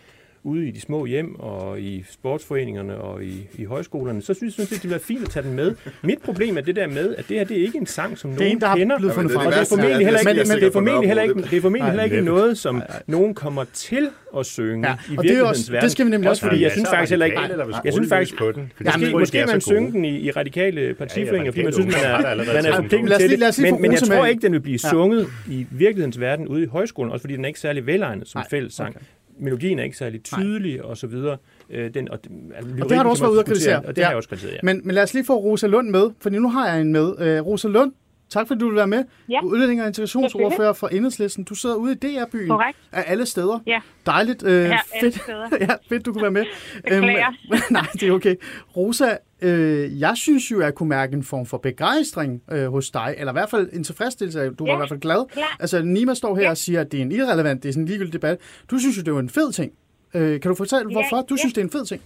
[0.47, 4.71] ude i de små hjem og i sportsforeningerne og i, i højskolerne, så synes jeg,
[4.71, 5.75] det ville være fint at tage den med.
[6.03, 8.31] Mit problem er det der med, at det her det er ikke en sang, som
[8.31, 8.99] nogen der kender.
[8.99, 11.53] Blevet fundet og det er formentlig heller ikke, men, det er formentlig heller ikke, det
[11.53, 14.95] er formentlig heller ikke noget, som nogen kommer til at synge ja.
[15.09, 15.85] i virkelighedens verden.
[15.85, 17.41] Det skal vi nemlig også, fordi jeg synes faktisk heller ikke,
[17.85, 18.73] jeg synes faktisk på den.
[18.85, 22.67] Måske, måske man synge den i, i radikale partiforeninger, fordi man synes, man er, man
[22.67, 23.59] er forpligtet til det.
[23.63, 27.13] Men, men jeg tror ikke, den vil blive sunget i virkelighedens verden ude i højskolen,
[27.13, 28.97] også fordi den er ikke særlig velegnet som fællessang
[29.39, 31.37] melodien er ikke særlig tydelig og så videre.
[31.71, 32.19] Øh, den, og,
[32.55, 33.81] altså, og det har du også været ude at kritisere.
[33.81, 34.03] Og det ja.
[34.03, 34.59] har jeg også kritiseret, ja.
[34.63, 37.15] Men, men lad os lige få Rosa Lund med, for nu har jeg en med.
[37.19, 37.93] Øh, Rosa Lund,
[38.31, 39.05] tak fordi du vil være med.
[39.29, 39.45] Ja.
[39.45, 41.45] Udlænding og integrationsordfører for Enhedslisten.
[41.45, 42.49] Du sidder ude i DR-byen.
[42.49, 42.79] Korrekt.
[42.93, 43.59] Af alle steder.
[43.67, 43.81] Ja.
[44.07, 44.43] Dejligt.
[44.43, 45.21] Øh, ja, fedt.
[45.69, 46.45] ja, fedt, du kunne være med.
[46.83, 47.29] Beklager.
[47.53, 48.37] Øhm, nej, det er okay.
[48.77, 52.91] Rosa, øh, jeg synes jo, at jeg kunne mærke en form for begejstring øh, hos
[52.91, 54.51] dig, eller i hvert fald en tilfredsstillelse.
[54.51, 55.29] Du ja, var i hvert fald glad.
[55.33, 55.57] Klar.
[55.61, 56.51] Altså, Nima står her ja.
[56.51, 58.39] og siger, at det er en irrelevant, det er sådan en ligegyldig debat.
[58.71, 59.73] Du synes jo, det er en fed ting.
[60.15, 61.39] Øh, kan du fortælle, hvorfor du ja.
[61.39, 62.03] synes, det er en fed ting?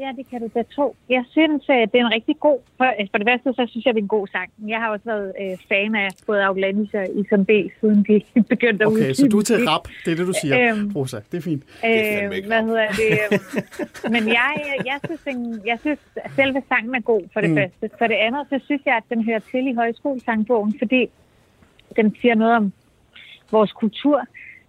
[0.00, 0.96] Ja, det kan du da tro.
[1.08, 2.58] Jeg synes, at det er en rigtig god...
[2.76, 4.50] For, altså, for det første, så synes jeg, det er en god sang.
[4.68, 8.22] Jeg har også været øh, fan af både Auglandis og Isam B, siden de
[8.54, 9.88] begyndte at Okay, så du er til rap.
[10.04, 11.18] Det er det, du siger, øhm, Rosa.
[11.30, 11.62] Det er fint.
[11.84, 13.18] Øh, det er hvad hedder det?
[14.14, 14.50] Men jeg,
[14.84, 17.56] jeg, synes, en, jeg synes, at selve sangen er god, for det mm.
[17.56, 17.90] første.
[17.98, 21.10] For det andet, så synes jeg, at den hører til i højskolesangbogen, fordi
[21.96, 22.72] den siger noget om
[23.50, 24.20] vores kultur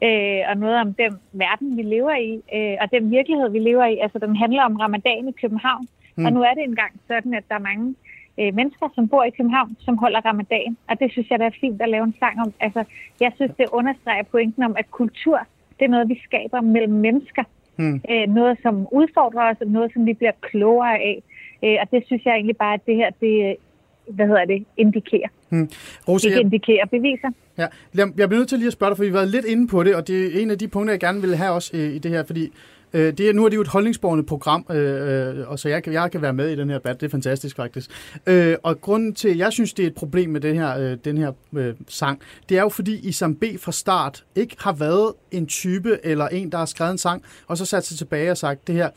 [0.03, 3.85] øh, og noget om den verden, vi lever i, øh, og den virkelighed, vi lever
[3.85, 3.97] i.
[3.97, 6.25] Altså, den handler om ramadan i København, mm.
[6.25, 7.95] og nu er det engang sådan, at der er mange
[8.39, 11.59] øh, mennesker, som bor i København, som holder ramadan, og det synes jeg, der er
[11.61, 12.53] fint at lave en sang om.
[12.59, 12.83] Altså,
[13.19, 15.39] jeg synes, det understreger pointen om, at kultur,
[15.79, 17.43] det er noget, vi skaber mellem mennesker.
[17.77, 18.01] Mm.
[18.11, 21.23] Øh, noget, som udfordrer os, og noget, som vi bliver klogere af.
[21.63, 23.55] Øh, og det synes jeg egentlig bare, at det her, det,
[24.09, 25.27] hvad hedder det, indikerer.
[25.49, 25.69] Hmm.
[26.07, 27.31] Rose, ikke indikerer, beviser.
[27.57, 29.67] Ja, jeg bliver nødt til lige at spørge dig, for vi har været lidt inde
[29.67, 31.95] på det, og det er en af de punkter, jeg gerne vil have også øh,
[31.95, 32.51] i det her, fordi
[32.93, 35.87] øh, det er, nu er det jo et holdningsborgende program, øh, øh, og så jeg,
[35.87, 37.01] jeg kan være med i den her debat.
[37.01, 37.89] Det er fantastisk faktisk.
[38.27, 40.97] Øh, og grunden til, at jeg synes, det er et problem med den her, øh,
[41.05, 45.13] den her øh, sang, det er jo fordi Isam B fra start ikke har været
[45.31, 48.37] en type eller en, der har skrevet en sang, og så sat sig tilbage og
[48.37, 48.89] sagt, det her,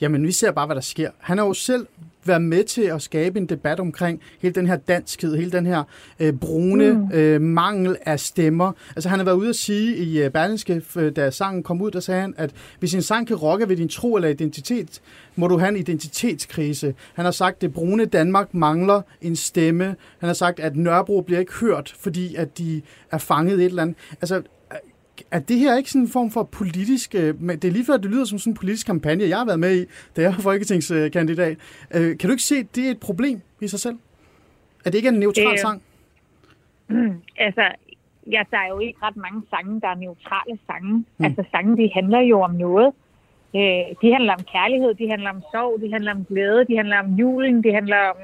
[0.00, 1.10] jamen vi ser bare, hvad der sker.
[1.18, 1.86] Han har jo selv
[2.24, 5.84] været med til at skabe en debat omkring hele den her danskhed, hele den her
[6.20, 7.12] øh, brune mm.
[7.12, 8.72] øh, mangel af stemmer.
[8.96, 10.82] Altså han har været ude at sige i øh, Berlingske,
[11.16, 13.88] da sangen kom ud, der sagde han, at hvis en sang kan rokke ved din
[13.88, 15.00] tro eller identitet,
[15.36, 16.94] må du have en identitetskrise.
[17.14, 19.84] Han har sagt, at det brune Danmark mangler en stemme.
[20.18, 23.66] Han har sagt, at Nørrebro bliver ikke hørt, fordi at de er fanget i et
[23.66, 23.96] eller andet.
[24.20, 24.42] Altså,
[25.30, 27.14] er det her ikke sådan en form for politisk...
[27.14, 29.60] Øh, det er lige før, det lyder som sådan en politisk kampagne, jeg har været
[29.60, 29.84] med i,
[30.16, 31.58] da jeg var folketingskandidat.
[31.94, 33.98] Øh, kan du ikke se, at det er et problem i sig selv?
[34.84, 35.82] At det ikke er en neutral øh, sang?
[37.46, 37.62] Altså,
[38.26, 41.04] ja, der er jo ikke ret mange sange, der er neutrale sange.
[41.18, 41.24] Mm.
[41.24, 42.92] Altså, sange, de handler jo om noget.
[43.54, 46.98] Øh, de handler om kærlighed, de handler om sorg, de handler om glæde, de handler
[46.98, 48.16] om julen, de handler om...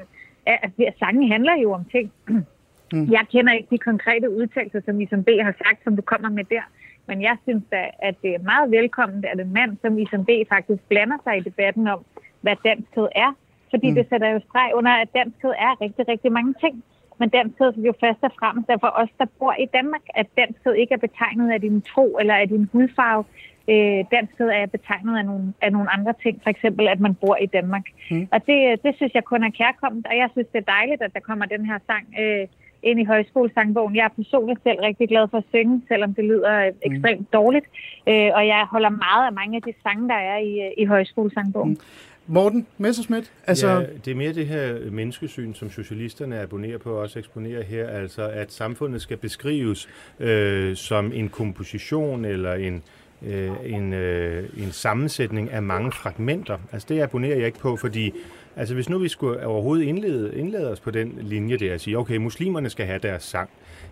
[0.45, 2.11] Altså, sange handler jo om ting.
[2.93, 3.07] Mm.
[3.11, 5.29] Jeg kender ikke de konkrete udtalelser, som Isam B.
[5.41, 6.65] har sagt, som du kommer med der.
[7.07, 10.29] Men jeg synes da, at det er meget velkomment, at en mand som Isam B.
[10.49, 12.05] faktisk blander sig i debatten om,
[12.41, 13.31] hvad danskhed er.
[13.69, 13.95] Fordi mm.
[13.95, 16.83] det sætter jo streg under, at danskhed er rigtig, rigtig mange ting.
[17.19, 20.27] Men danskhed er jo først og fremmest er for os, der bor i Danmark, at
[20.37, 23.23] danskhed ikke er betegnet af din tro eller af din hudfarve.
[23.69, 27.35] Øh, danskhed er betegnet af nogle, af nogle andre ting, for eksempel at man bor
[27.35, 27.85] i Danmark.
[28.11, 28.27] Mm.
[28.31, 31.13] Og det, det synes jeg kun er kærkommet, og jeg synes, det er dejligt, at
[31.13, 32.47] der kommer den her sang øh,
[32.89, 33.95] ind i højskolesangbogen.
[33.95, 36.91] Jeg er personligt selv rigtig glad for at synge, selvom det lyder øh, mm.
[36.91, 37.65] ekstremt dårligt.
[38.07, 40.85] Øh, og jeg holder meget af mange af de sange, der er i, øh, i
[40.85, 41.69] højskolesangbogen.
[41.69, 41.79] Mm.
[42.27, 43.27] Morten Messersmith?
[43.47, 43.67] Altså...
[43.67, 47.87] Ja, det er mere det her menneskesyn, som socialisterne abonnerer på og også eksponerer her,
[47.87, 52.83] altså at samfundet skal beskrives øh, som en komposition eller en,
[53.27, 56.57] øh, en, øh, en sammensætning af mange fragmenter.
[56.71, 58.13] Altså det abonnerer jeg ikke på, fordi
[58.57, 61.97] Altså hvis nu vi skulle overhovedet indlede, indlede os på den linje der at sige,
[61.97, 63.49] okay, muslimerne skal have deres sang,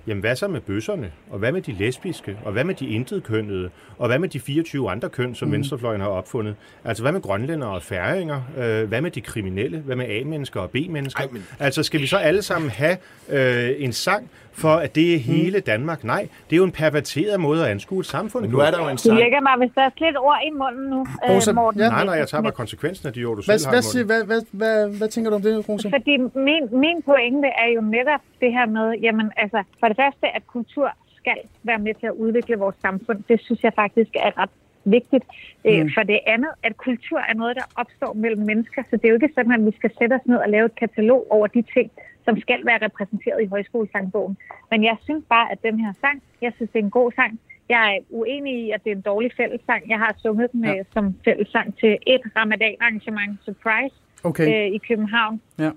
[0.08, 1.12] Jamen hvad så med bøsserne?
[1.30, 2.38] Og hvad med de lesbiske?
[2.46, 3.70] Og hvad med de intetkønnede?
[3.98, 5.52] Og hvad med de 24 andre køn, som mm.
[5.52, 6.56] venstrefløjen har opfundet?
[6.84, 8.42] Altså hvad med grønlænder og færinger?
[8.58, 9.80] Øh, hvad med de kriminelle?
[9.80, 11.24] Hvad med A-mennesker og B-mennesker?
[11.24, 11.46] Ej, men...
[11.60, 12.98] Altså skal vi så alle sammen have
[13.30, 16.04] øh, en sang for, at det er hele Danmark?
[16.04, 18.90] Nej, det er jo en perverteret måde at anskue et samfund nu er der jo
[18.90, 19.18] en sang.
[19.18, 21.80] Du lægger mig, hvis der er lidt ord i munden nu, øh, Morten.
[21.82, 21.90] Ja.
[21.90, 24.06] Nej, nej, jeg tager bare konsekvensen af de ord, du hvad, selv hvad, har i
[24.12, 25.90] hvad, hvad, hvad, hvad tænker du om det, Rosa?
[25.90, 26.18] Fordi
[26.50, 30.48] min, min pointe er jo netop det her med, jamen altså, for det første, at
[30.48, 33.24] kultur skal være med til at udvikle vores samfund.
[33.30, 34.50] Det synes jeg faktisk er ret
[34.86, 35.26] vigtigt.
[35.66, 35.90] Øh, mm.
[35.96, 39.16] For det andet, at kultur er noget, der opstår mellem mennesker, så det er jo
[39.16, 41.92] ikke sådan, at vi skal sætte os ned og lave et katalog over de ting,
[42.26, 44.38] som skal være repræsenteret i højskolesangbogen.
[44.72, 47.40] Men jeg synes bare, at den her sang, jeg synes, det er en god sang.
[47.70, 49.90] Jeg er uenig i, at det er en dårlig fællessang.
[49.90, 50.80] Jeg har sunget den ja.
[50.80, 54.48] Øh, som fællessang til et ramadan-arrangement Surprise okay.
[54.48, 55.42] øh, i København.
[55.60, 55.72] Ja.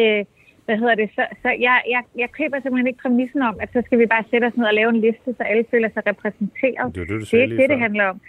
[0.00, 0.24] Øh,
[0.64, 3.82] hvad hedder det, så, så jeg, jeg, jeg køber simpelthen ikke præmissen om, at så
[3.86, 6.94] skal vi bare sætte os ned og lave en liste, så alle føler sig repræsenteret.
[6.94, 8.20] Det er, det, det er ikke det, det handler om.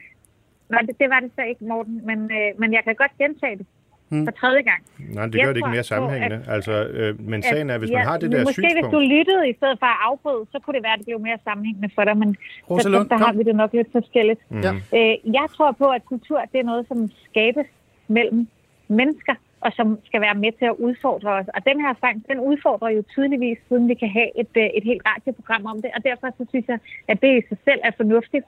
[0.69, 3.55] Nå, det, det var det så ikke, Morten, men, øh, men jeg kan godt gentage
[3.57, 3.65] det
[4.09, 4.25] hmm.
[4.27, 4.81] for tredje gang.
[4.97, 6.37] Nej, det gør jeg det ikke mere sammenhængende.
[6.47, 8.75] At, altså, øh, men sagen er, hvis man ja, har det der måske, synspunkt...
[8.77, 11.19] hvis du lyttede i stedet for at afbryde, så kunne det være, at det blev
[11.19, 12.37] mere sammenhængende for dig, men
[12.69, 14.41] Rosalund, så, så, så har vi det nok lidt forskelligt.
[14.49, 14.63] Mm.
[14.97, 17.67] Øh, jeg tror på, at kultur det er noget, som skabes
[18.07, 18.47] mellem
[18.87, 21.47] mennesker, og som skal være med til at udfordre os.
[21.55, 24.83] Og den her sang, den udfordrer jo tydeligvis, siden vi kan have et, øh, et
[24.83, 27.91] helt radioprogram om det, og derfor så synes jeg, at det i sig selv er
[27.97, 28.45] fornuftigt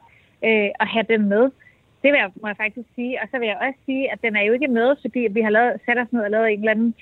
[0.47, 1.52] øh, at have den med.
[2.02, 3.14] Det vil jeg, må jeg faktisk sige.
[3.22, 5.50] Og så vil jeg også sige, at den er jo ikke med, fordi vi har
[5.50, 6.94] lavet, sat os ned og lavet en eller anden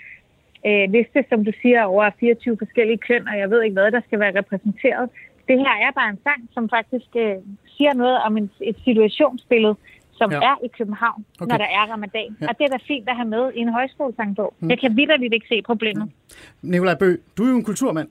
[0.68, 4.02] øh, liste, som du siger, over 24 forskellige køn, og jeg ved ikke hvad, der
[4.08, 5.10] skal være repræsenteret.
[5.48, 7.36] Det her er bare en sang, som faktisk øh,
[7.76, 9.76] siger noget om en, et situationsbillede,
[10.20, 10.40] som ja.
[10.50, 11.50] er i København, okay.
[11.50, 12.30] når der er ramadan.
[12.42, 12.48] Ja.
[12.50, 14.54] Og det er da fint at have med i en højskolesangbog.
[14.60, 14.70] Mm.
[14.70, 16.06] Jeg kan vidderligt ikke se problemet.
[16.06, 16.70] Mm.
[16.72, 18.10] Nikolaj Bø, du er jo en kulturmand.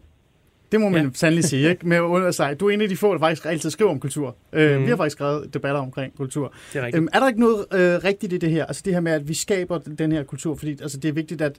[0.73, 1.11] Det må man ja.
[1.15, 1.89] sandelig sige, ikke?
[1.89, 2.61] Med under sig.
[2.61, 4.37] Du er en af de få, der faktisk altid skriver om kultur.
[4.53, 4.59] Mm.
[4.59, 6.55] Vi har faktisk skrevet debatter omkring kultur.
[6.73, 7.01] Det er, rigtigt.
[7.01, 8.67] Um, er der ikke noget uh, rigtigt i det her?
[8.67, 11.43] Altså det her med, at vi skaber den her kultur, fordi altså, det er vigtigt,
[11.43, 11.57] at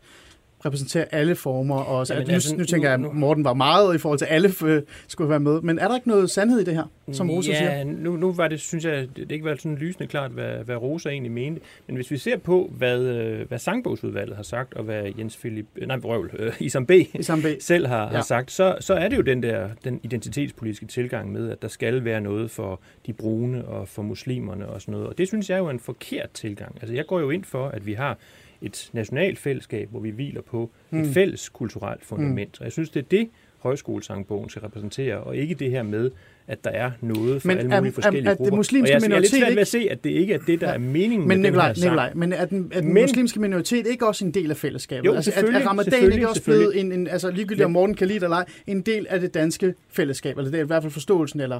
[0.65, 1.75] repræsentere alle former.
[1.75, 4.25] Og så, Jamen, altså, nu, nu tænker jeg, at Morten var meget i forhold til,
[4.25, 5.61] at alle øh, skulle være med.
[5.61, 7.83] Men er der ikke noget sandhed i det her, som Rosa ja, siger?
[7.83, 11.09] Nu, nu var det, synes jeg, det ikke var sådan lysende klart, hvad, hvad Rosa
[11.09, 11.61] egentlig mente.
[11.87, 15.65] Men hvis vi ser på, hvad, øh, hvad Sangbogsudvalget har sagt, og hvad Jens Philip,
[15.87, 16.91] nej, Røvl, øh, Isam B.
[17.13, 17.45] Isam B.
[17.59, 18.07] selv har, ja.
[18.07, 21.67] har sagt, så, så er det jo den der den identitetspolitiske tilgang med, at der
[21.67, 25.07] skal være noget for de brune og for muslimerne og sådan noget.
[25.07, 26.77] Og det synes jeg er jo en forkert tilgang.
[26.81, 28.17] Altså jeg går jo ind for, at vi har
[28.61, 31.01] et nationalt fællesskab, hvor vi hviler på mm.
[31.01, 32.57] et fælles kulturelt fundament.
[32.59, 32.61] Mm.
[32.61, 36.11] Og jeg synes, det er det, højskolesangbogen skal repræsentere, og ikke det her med,
[36.47, 38.63] at der er noget for men alle mulige er, forskellige er, er grupper.
[38.63, 40.61] Det og jeg, jeg er lidt svært ved at se, at det ikke er det,
[40.61, 41.91] der er meningen men med Nikolaj, den her sang.
[41.91, 45.05] Nikolaj, men er den, er den men, muslimske minoritet ikke også en del af fællesskabet?
[45.05, 48.07] Jo, altså, er, er ramadan ikke også blevet en, en altså ligegyldigt om Morten kan
[48.07, 50.93] lide eller ej, en del af det danske fællesskab, eller det er i hvert fald
[50.93, 51.59] forståelsen, eller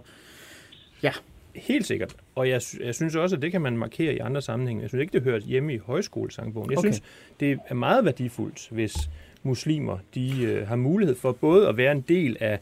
[1.03, 1.12] ja.
[1.55, 2.15] Helt sikkert.
[2.35, 4.81] Og jeg, jeg synes også, at det kan man markere i andre sammenhænge.
[4.81, 6.71] Jeg synes ikke, det hører hjemme i højskolesangbogen.
[6.71, 6.88] Jeg okay.
[6.88, 7.03] synes,
[7.39, 9.09] det er meget værdifuldt, hvis
[9.43, 12.59] muslimer de øh, har mulighed for både at være en del af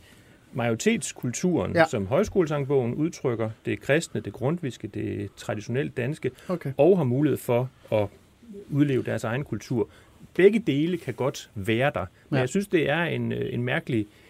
[0.54, 1.86] majoritetskulturen, ja.
[1.86, 6.72] som højskolesangbogen udtrykker, det kristne, det grundviske, det traditionelt danske, okay.
[6.78, 8.08] og har mulighed for at
[8.70, 9.90] udleve deres egen kultur.
[10.34, 12.40] Begge dele kan godt være der, men ja.
[12.40, 14.27] jeg synes, det er en, øh, en mærkelig øh,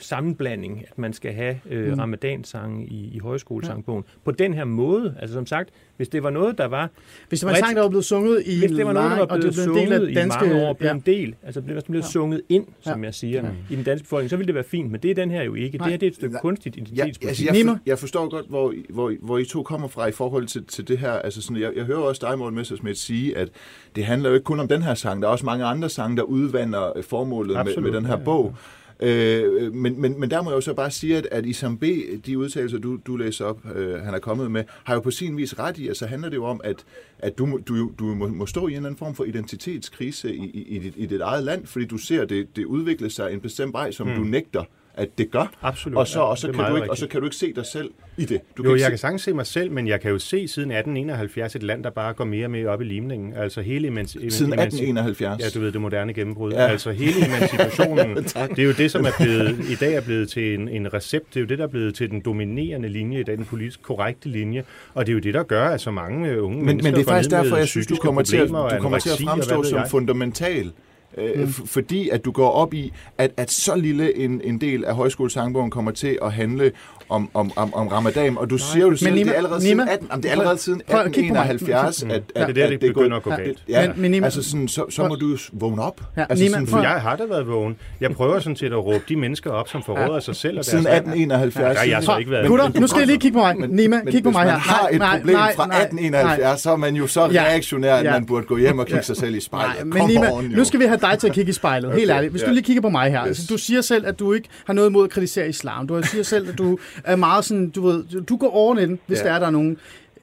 [0.00, 1.98] sammenblanding, at man skal have øh, mm.
[1.98, 4.04] ramadansange i, i højskolesangbogen.
[4.06, 4.20] Ja.
[4.24, 6.90] På den her måde, altså som sagt, hvis det var noget, der var...
[7.28, 9.16] Hvis det var en sang, der var blevet sunget i Hvis det var noget, der
[9.16, 10.94] var blevet sunget en del af danske, i mange år, blev ja.
[10.94, 12.06] en del, altså blev, blev ja.
[12.06, 13.04] sunget ind, som ja.
[13.04, 13.50] jeg siger, ja.
[13.70, 15.54] i den danske befolkning, så ville det være fint, men det er den her jo
[15.54, 15.78] ikke.
[15.78, 15.86] Nej.
[15.86, 17.22] Det her det er et stykke kunstigt identitetspolitik.
[17.22, 20.12] Ja, altså jeg, for, jeg forstår godt, hvor, hvor, hvor I to kommer fra i
[20.12, 21.12] forhold til, til det her.
[21.12, 23.48] Altså sådan, jeg, jeg hører også dig, Morten Messersmith, sige, at
[23.96, 25.22] det handler jo ikke kun om den her sang.
[25.22, 28.44] Der er også mange andre sange, der udvander formålet med, med den her bog.
[28.44, 28.60] Ja.
[29.00, 31.84] Øh, men, men, men der må jeg jo så bare sige, at, at Isam B.,
[32.26, 35.36] de udtalelser, du, du læser op, øh, han er kommet med, har jo på sin
[35.36, 36.84] vis ret i, altså handler det jo om, at,
[37.18, 40.44] at du, du, du må, må stå i en eller anden form for identitetskrise i,
[40.44, 43.40] i, i, dit, i dit eget land, fordi du ser det, det udvikle sig en
[43.40, 44.14] bestemt vej, som mm.
[44.14, 44.64] du nægter
[44.96, 45.52] at det gør.
[45.62, 45.98] Absolut.
[45.98, 47.90] Og så, og, så kan du ikke, og så kan du ikke se dig selv
[48.16, 48.40] i det.
[48.56, 48.90] Du jo, kan jeg se...
[48.90, 51.90] kan sagtens se mig selv, men jeg kan jo se siden 1871 et land, der
[51.90, 53.32] bare går mere og mere op i limningen.
[53.32, 54.10] Altså hele imens...
[54.10, 55.42] Siden 1871?
[55.42, 56.52] Ja, du ved, det moderne gennembrud.
[56.52, 56.66] Ja.
[56.66, 58.14] Altså hele emancipationen,
[58.56, 61.34] det er jo det, som er blevet, i dag er blevet til en, en recept.
[61.34, 64.64] Det er jo det, der er blevet til den dominerende linje, den politisk korrekte linje.
[64.94, 67.04] Og det er jo det, der gør, at så mange unge men, Men det er
[67.04, 70.72] faktisk derfor, jeg synes, du kommer til at, du kommer til at fremstå som fundamental
[71.16, 71.48] øh, mm.
[71.48, 75.70] fordi at du går op i, at, at så lille en, en del af højskolesangbogen
[75.70, 76.72] kommer til at handle
[77.08, 78.64] om, om, om, om ramadan, og du Nej.
[78.72, 82.02] siger jo selv, Nima, det er allerede Nima, siden, 18, det er allerede siden 1871,
[82.02, 83.62] at, at, at, det er der, det begynder at gå galt.
[83.68, 86.00] Ja, men, men Nima, altså sådan, så, så må du vågne op.
[86.16, 87.76] Ja, altså Nima, sådan, for jeg har da været vågen.
[88.00, 90.20] Jeg prøver sådan set at råbe de mennesker op, som forråder ja.
[90.20, 90.58] sig selv.
[90.58, 91.78] Og siden 1871.
[91.84, 92.48] Ja, jeg så ikke været.
[92.48, 93.58] Gutter, nu skal jeg lige kigge på mig.
[93.58, 94.88] Men, Nima, kig på mig her.
[94.90, 98.26] Hvis man har et problem fra 1871, så er man jo så reaktionær, at man
[98.26, 99.86] burde gå hjem og kigge sig selv i spejlet.
[99.86, 101.92] Men Nima, nu skal vi have dig til at kigge i spejlet.
[101.92, 102.30] Helt ærligt.
[102.30, 103.20] Hvis du lige kigger på mig her.
[103.20, 105.88] Altså, du siger selv, at du ikke har noget imod at kritisere islam.
[105.88, 109.18] Du siger selv, at du er meget sådan, du ved, du går over den, hvis
[109.20, 109.78] der er der nogen.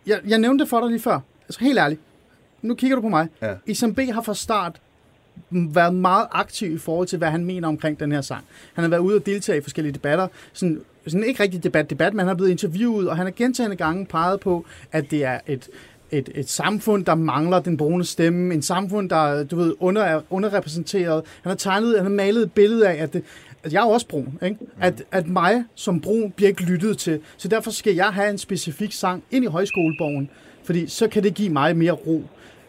[0.07, 1.19] Jeg, jeg nævnte det for dig lige før.
[1.47, 2.01] Altså helt ærligt.
[2.61, 3.27] Nu kigger du på mig.
[3.65, 4.79] Isam B har fra start
[5.49, 8.43] været meget aktiv i forhold til, hvad han mener omkring den her sang.
[8.73, 10.27] Han har været ude og deltage i forskellige debatter.
[10.53, 13.75] Sådan, sådan ikke rigtig debat, debat, men han har blevet interviewet, og han har gentagende
[13.75, 15.69] gange peget på, at det er et,
[16.11, 20.21] et, et samfund, der mangler den brune stemme, en samfund, der du ved, under, er
[20.29, 21.23] underrepræsenteret.
[21.41, 23.23] Han har tegnet, han har malet et billede af, at, det,
[23.71, 24.57] jeg er også brun, ikke?
[24.61, 24.67] Mm.
[24.79, 27.19] At, at mig som brun bliver ikke lyttet til.
[27.37, 30.29] Så derfor skal jeg have en specifik sang ind i højskoleborgen,
[30.63, 32.23] fordi så kan det give mig mere ro.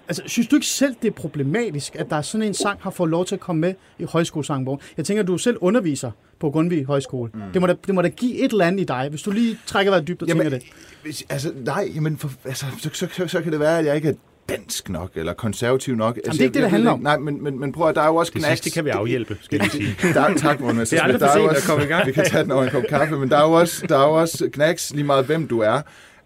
[0.08, 2.90] Altså, synes du ikke selv, det er problematisk, at der er sådan en sang har
[2.90, 4.80] fået lov til at komme med i højskolesangbogen?
[4.96, 7.30] Jeg tænker, at du selv underviser på Grundtvig Højskole.
[7.34, 7.40] Mm.
[7.52, 9.58] Det, må da, det må da give et eller andet i dig, hvis du lige
[9.66, 10.68] trækker vejret dybt og jamen, tænker det.
[11.02, 13.96] Hvis, altså, nej, men for, altså, så, så, så, så kan det være, at jeg
[13.96, 14.14] ikke er
[14.48, 16.16] dansk nok, eller konservativ nok.
[16.16, 17.00] Jamen, altså, det er ikke det, det handler om.
[17.00, 18.60] Nej, men, men, men prøv at der er jo også knacks.
[18.60, 19.96] Det kan vi afhjælpe, skal vi sige.
[20.14, 20.80] der, tak, Morten.
[20.80, 22.06] Det er aldrig for sent at komme i gang.
[22.08, 24.06] Vi kan tage den over en kop kaffe, men der er jo også, der er
[24.06, 25.80] jo også knacks lige meget, hvem du er.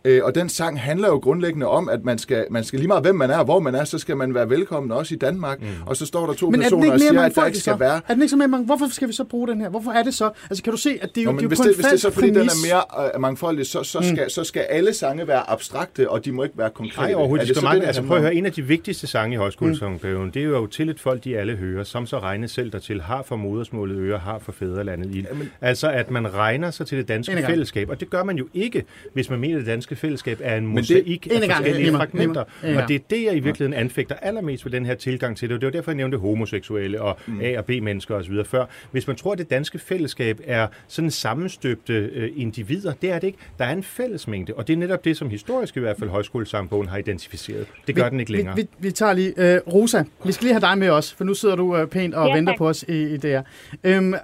[0.05, 3.03] Øh, og den sang handler jo grundlæggende om, at man skal, man skal lige meget
[3.03, 5.61] hvem man er, hvor man er, så skal man være velkommen også i Danmark.
[5.61, 5.67] Mm.
[5.87, 7.79] Og så står der to men personer og siger, at der ikke skal så?
[7.79, 8.01] være...
[8.09, 8.67] Er den ikke så mere mange?
[8.67, 9.69] Hvorfor skal vi så bruge den her?
[9.69, 10.31] Hvorfor er det så?
[10.51, 11.93] Altså kan du se, at det er jo, jo det er hvis, det, hvis det
[11.93, 12.53] er så fordi, præmis.
[12.53, 14.31] den er mere uh, mangfoldig, så, så, skal, mm.
[14.31, 17.01] så skal alle sange være abstrakte, og de må ikke være konkrete.
[17.01, 17.43] Nej, overhovedet.
[17.43, 19.37] Er det, det mange, det, altså, prøv at høre, en af de vigtigste sange i
[19.37, 20.33] højskolesangperioden, mm.
[20.33, 23.23] det er jo til et folk, de alle hører, som så regnes selv dertil, har
[23.23, 25.21] for modersmålet øre, har for fædrelandet i.
[25.31, 28.49] Jamen, altså, at man regner sig til det danske fællesskab, og det gør man jo
[28.55, 32.41] ikke, hvis man mener, det danske fællesskab er en mosaik af gang, forskellige fragmenter.
[32.63, 35.61] Og det er det, jeg i virkeligheden anfægter allermest ved den her tilgang til det.
[35.61, 37.41] Det var derfor, jeg nævnte homoseksuelle og mm.
[37.41, 38.45] A- og B-mennesker osv.
[38.45, 38.65] før.
[38.91, 43.27] Hvis man tror, at det danske fællesskab er sådan sammenstøbte øh, individer, det er det
[43.27, 43.39] ikke.
[43.59, 46.89] Der er en fællesmængde, og det er netop det, som historisk i hvert fald højskolesangbogen
[46.89, 47.67] har identificeret.
[47.87, 48.57] Det gør vi, den ikke længere.
[48.57, 49.35] Vi, vi, vi tager lige...
[49.37, 52.15] Øh, Rosa, vi skal lige have dig med os, for nu sidder du øh, pænt
[52.15, 52.59] og ja, venter tak.
[52.59, 53.43] på os i, i det her.
[53.85, 54.15] Øhm,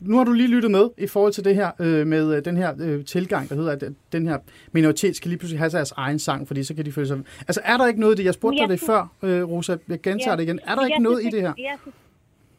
[0.00, 2.56] nu har du lige lyttet med i forhold til det her øh, med øh, den
[2.56, 4.38] her øh, tilgang, der hedder, at den her
[4.72, 7.18] minoritet skal lige pludselig have deres egen sang, fordi så kan de føle sig...
[7.38, 8.24] Altså er der ikke noget i det?
[8.24, 9.76] Jeg spurgte dig det før, øh, Rosa.
[9.88, 10.36] Jeg gentager ja.
[10.36, 10.60] det igen.
[10.66, 11.52] Er der ikke noget i det her?
[11.58, 11.96] Jeg synes,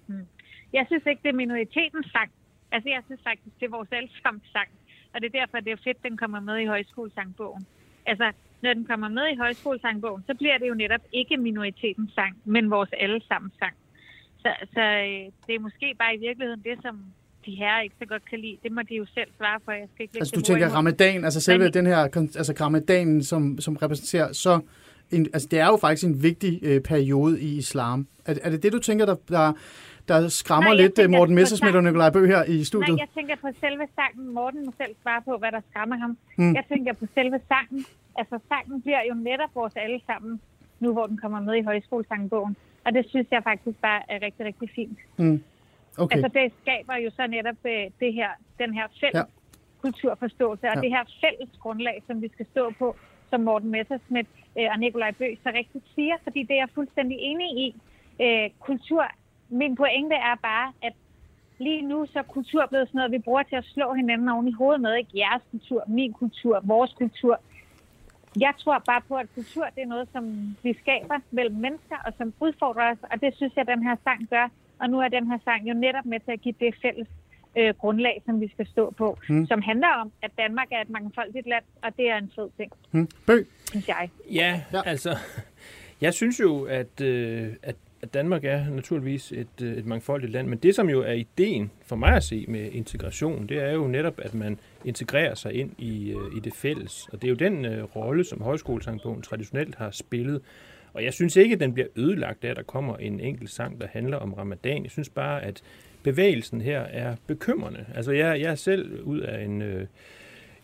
[0.07, 0.27] hmm.
[0.73, 2.31] jeg synes ikke, det er minoritetens sang.
[2.71, 4.69] Altså jeg synes faktisk, det er vores allesammens sang.
[5.13, 7.65] Og det er derfor, det er fedt, den kommer med i højskolesangbogen.
[8.05, 12.37] Altså, når den kommer med i højskolesangbogen, så bliver det jo netop ikke minoritetens sang,
[12.45, 13.75] men vores allesammens sang.
[14.43, 16.95] Så, så øh, det er måske bare i virkeligheden det, som
[17.45, 19.71] de her ikke så godt kan lide, det må de jo selv svare for.
[19.71, 20.75] Jeg skal ikke altså du tænker imod.
[20.75, 24.59] ramadan, altså selve Men, den her, altså ramadanen, som, som repræsenterer så,
[25.11, 28.07] en, altså det er jo faktisk en vigtig øh, periode i islam.
[28.25, 29.53] Er, er det det, du tænker, der, der,
[30.07, 32.89] der skræmmer Nej, lidt øh, Morten Messersmith og Nikolaj Bøh her i studiet?
[32.89, 34.33] Nej, jeg tænker på selve sangen.
[34.33, 36.17] Morten må selv svare på, hvad der skræmmer ham.
[36.35, 36.55] Hmm.
[36.55, 37.85] Jeg tænker på selve sangen.
[38.15, 40.41] Altså sangen bliver jo netop vores alle sammen,
[40.79, 42.55] nu hvor den kommer med i højskolesangbogen.
[42.85, 44.99] Og det synes jeg faktisk bare er rigtig, rigtig fint.
[45.15, 45.43] Hmm.
[45.99, 46.15] Okay.
[46.15, 49.23] Altså det skaber jo så netop øh, det her, den her fælles ja.
[49.81, 50.81] kulturforståelse, og ja.
[50.81, 52.95] det her fælles grundlag, som vi skal stå på,
[53.29, 57.17] som Morten Messersmith øh, og Nikolaj Bøg så rigtigt siger, fordi det er jeg fuldstændig
[57.19, 57.75] enig i.
[58.21, 59.03] Øh, kultur,
[59.49, 60.93] min pointe er bare, at
[61.59, 64.47] lige nu så er kultur blevet sådan noget, vi bruger til at slå hinanden oven
[64.47, 64.95] i hovedet med.
[64.95, 67.39] Ikke jeres kultur, min kultur, vores kultur.
[68.39, 72.13] Jeg tror bare på, at kultur det er noget, som vi skaber mellem mennesker, og
[72.17, 74.47] som udfordrer os, og det synes jeg, den her sang gør.
[74.79, 77.07] Og nu er den her sang jo netop med til at give det fælles
[77.57, 79.45] øh, grundlag, som vi skal stå på, hmm.
[79.45, 82.71] som handler om, at Danmark er et mangfoldigt land, og det er en fed ting.
[82.91, 83.07] Hmm.
[83.25, 83.47] Bøg.
[83.69, 84.09] Synes jeg.
[84.31, 85.17] Ja, ja, altså,
[86.05, 90.47] jeg synes jo, at, øh, at at Danmark er naturligvis et, øh, et mangfoldigt land,
[90.47, 93.87] men det som jo er ideen for mig at se med integration, det er jo
[93.87, 97.07] netop, at man integrerer sig ind i, øh, i det fælles.
[97.11, 100.41] Og det er jo den øh, rolle, som højskolesangbogen traditionelt har spillet.
[100.93, 103.81] Og jeg synes ikke, at den bliver ødelagt af, at der kommer en enkelt sang,
[103.81, 104.83] der handler om ramadan.
[104.83, 105.61] Jeg synes bare, at
[106.03, 107.85] bevægelsen her er bekymrende.
[107.95, 109.87] Altså, jeg, jeg er selv ud af en, øh,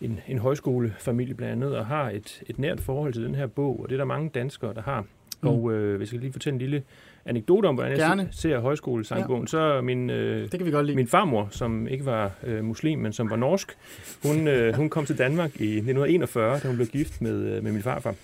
[0.00, 3.80] en, en højskolefamilie blandt andet, og har et, et nært forhold til den her bog,
[3.80, 5.04] og det er der mange danskere, der har.
[5.42, 5.48] Mm.
[5.48, 6.82] Og øh, hvis jeg lige fortælle en lille
[7.24, 8.22] anekdote om, hvordan Gerne.
[8.22, 9.46] jeg ser højskolesangbogen, ja.
[9.46, 10.96] så min, øh, det kan vi godt lide.
[10.96, 13.76] min farmor, som ikke var øh, muslim, men som var norsk,
[14.22, 17.72] hun, øh, hun kom til Danmark i 1941, da hun blev gift med, øh, med
[17.72, 18.14] min farfar.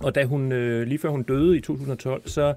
[0.00, 2.54] Og da hun, øh, lige før hun døde i 2012, så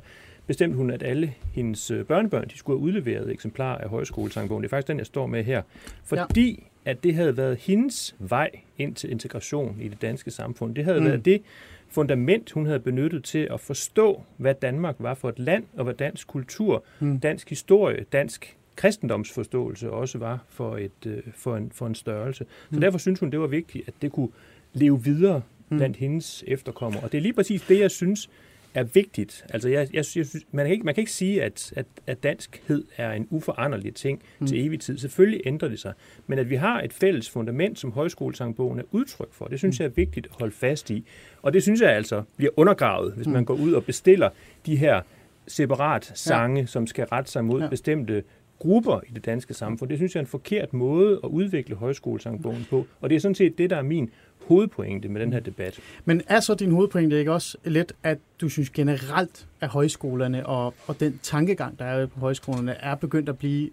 [0.47, 4.63] bestemte hun, at alle hendes øh, børnebørn de skulle have udleveret eksemplar af højskolesangbogen.
[4.63, 5.61] Det er faktisk den, jeg står med her.
[6.03, 6.91] Fordi ja.
[6.91, 10.75] at det havde været hendes vej ind til integration i det danske samfund.
[10.75, 11.05] Det havde mm.
[11.05, 11.41] været det
[11.89, 15.93] fundament, hun havde benyttet til at forstå, hvad Danmark var for et land, og hvad
[15.93, 17.19] dansk kultur, mm.
[17.19, 22.45] dansk historie, dansk kristendomsforståelse også var for, et, øh, for, en, for en størrelse.
[22.69, 22.81] Så mm.
[22.81, 24.29] derfor synes hun, det var vigtigt, at det kunne
[24.73, 25.41] leve videre.
[25.69, 25.99] Blandt mm.
[25.99, 27.03] hendes efterkommere.
[27.03, 28.29] Og det er lige præcis det, jeg synes
[28.73, 29.45] er vigtigt.
[29.49, 32.23] Altså, jeg, jeg, jeg synes, man, kan ikke, man kan ikke sige, at, at, at
[32.23, 34.47] danskhed er en uforanderlig ting mm.
[34.47, 34.97] til evig tid.
[34.97, 35.93] Selvfølgelig ændrer det sig.
[36.27, 39.83] Men at vi har et fælles fundament, som højskolesangbogen er udtryk for, det synes mm.
[39.83, 41.05] jeg er vigtigt at holde fast i.
[41.41, 43.33] Og det synes jeg altså bliver undergravet, hvis mm.
[43.33, 44.29] man går ud og bestiller
[44.65, 45.01] de her
[45.47, 46.65] separat sange, ja.
[46.65, 47.67] som skal rette sig mod ja.
[47.67, 48.23] bestemte
[48.59, 49.89] grupper i det danske samfund.
[49.89, 52.87] Det synes jeg er en forkert måde at udvikle højskolesangbogen på.
[53.01, 54.09] Og det er sådan set det, der er min
[54.47, 55.79] hovedpointe med den her debat.
[56.05, 60.73] Men er så din hovedpointe ikke også lidt, at du synes generelt, at højskolerne og,
[60.87, 63.69] og den tankegang, der er på højskolerne, er begyndt at blive,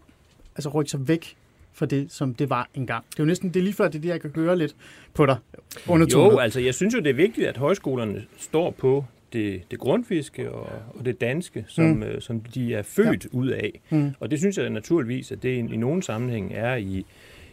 [0.57, 1.37] altså rykke sig væk
[1.73, 3.05] fra det, som det var engang.
[3.11, 4.77] Det er jo næsten det er lige før, det er det, jeg kan høre lidt
[5.15, 5.37] på dig
[5.89, 9.05] under Jo, altså jeg synes jo, det er vigtigt, at højskolerne står på
[9.35, 12.03] det, det grundfiske og, og det danske, som, mm.
[12.03, 13.39] øh, som de er født ja.
[13.39, 13.81] ud af.
[13.91, 14.11] Mm.
[14.21, 17.07] Og det synes jeg naturligvis, at det i, i nogen sammenhæng er i,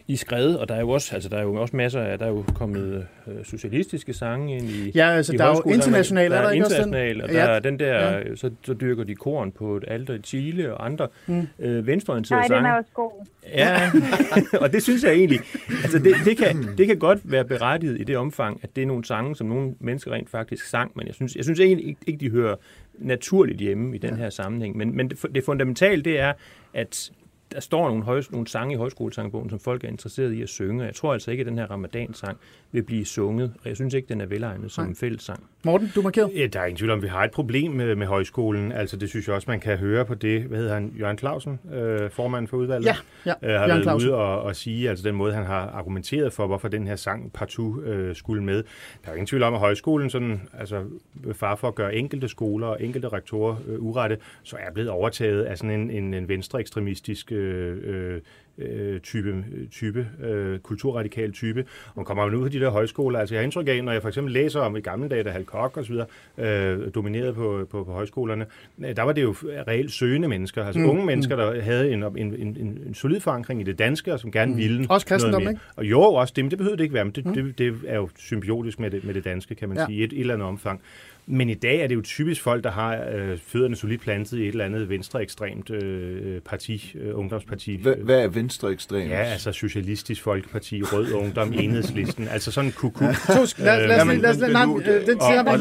[0.08, 2.26] i skred, og der er jo også, altså, der er jo også masser af, der
[2.26, 6.30] er jo kommet øh, socialistiske sange ind i Ja, altså i der er jo international,
[6.30, 7.36] der er der ikke international, også den?
[7.36, 7.56] og der ja.
[7.56, 8.36] er den der, ja.
[8.36, 11.46] så, så dyrker de korn på et alter i Chile og andre mm.
[11.58, 12.62] øh, venstreorienterede sange.
[12.62, 13.26] Nej, den er også god.
[13.54, 13.90] Ja,
[14.64, 15.40] og det synes jeg egentlig,
[15.82, 18.86] altså det, det, kan, det kan godt være berettiget i det omfang, at det er
[18.86, 22.00] nogle sange, som nogle mennesker rent faktisk sang, men jeg synes, jeg synes egentlig ikke,
[22.06, 22.56] ikke de hører
[22.98, 24.76] naturligt hjemme i den her sammenhæng.
[24.76, 26.32] Men, men det, det fundamentale, det er,
[26.74, 27.10] at
[27.54, 30.84] der står nogle, høj, nogle sange i højskolesangbogen, som folk er interesseret i at synge.
[30.84, 32.38] Jeg tror altså ikke, at den her ramadan-sang
[32.72, 34.88] vil blive sunget, og jeg synes ikke, den er velegnet som Nej.
[34.88, 35.44] en fællessang.
[35.64, 36.28] Morten, du markerer.
[36.36, 38.72] Ja, der er ingen tvivl om, at vi har et problem med, med højskolen.
[38.72, 41.60] Altså, det synes jeg også, man kan høre på det, hvad hedder han, Jørgen Clausen,
[41.72, 42.96] øh, formanden for udvalget, ja,
[43.26, 44.08] ja, øh, har Jørgen været Clausen.
[44.10, 47.32] ude og, og sige, altså den måde, han har argumenteret for, hvorfor den her sang
[47.32, 48.62] partout øh, skulle med.
[49.04, 50.84] Der er ingen tvivl om, at højskolen, sådan, altså
[51.32, 55.42] far for at gøre enkelte skoler og enkelte rektorer øh, urette, så er blevet overtaget
[55.42, 58.20] af sådan en, en, en venstre ekstremistisk øh, øh,
[58.58, 61.64] øh, type, type øh, kulturradikal type.
[61.86, 63.18] Og man kommer ud på de der højskoler.
[63.18, 65.30] Altså jeg har indtryk af, når jeg for eksempel læser om i gamle dage, da
[65.30, 66.06] Hal Koch videre
[66.38, 68.46] øh, dominerede på, på, på højskolerne,
[68.78, 69.34] øh, der var det jo
[69.68, 70.90] reelt søgende mennesker, altså mm.
[70.90, 74.20] unge mennesker, der havde en, en, en, en, en solid forankring i det danske, og
[74.20, 74.58] som gerne mm.
[74.58, 75.60] ville Også kristendom, ikke?
[75.76, 77.34] Og jo, også det, men det behøver det ikke være, men det, mm.
[77.34, 79.86] det, det er jo symbiotisk med det, med det danske, kan man ja.
[79.86, 80.80] sige, i et, et eller andet omfang.
[81.26, 84.42] Men i dag er det jo typisk folk, der har øh, fødderne solidt plantet i
[84.42, 87.76] et eller andet venstreekstremt øh, parti, øh, ungdomsparti.
[87.82, 89.10] Hvad, hvad er venstreekstremt?
[89.10, 93.04] Ja, altså Socialistisk Folkeparti, Rød Ungdom, Enhedslisten, altså sådan en kuku.
[93.04, 93.10] Ja.
[93.58, 94.66] Lad, lad, lad, lad, lad,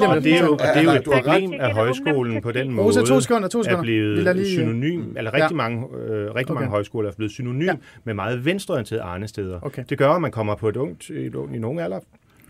[0.08, 3.06] og, det er jo, og det er jo et problem, at højskolen på den måde
[3.06, 3.80] to sekunder, to sekunder.
[3.80, 8.46] er blevet synonym, eller rigtig mange, øh, rigtig mange højskoler er blevet synonym med meget
[8.46, 9.60] venstreorienterede arnesteder.
[9.62, 9.84] Okay.
[9.90, 12.00] Det gør, at man kommer på et ungt, et ungt i nogen alder,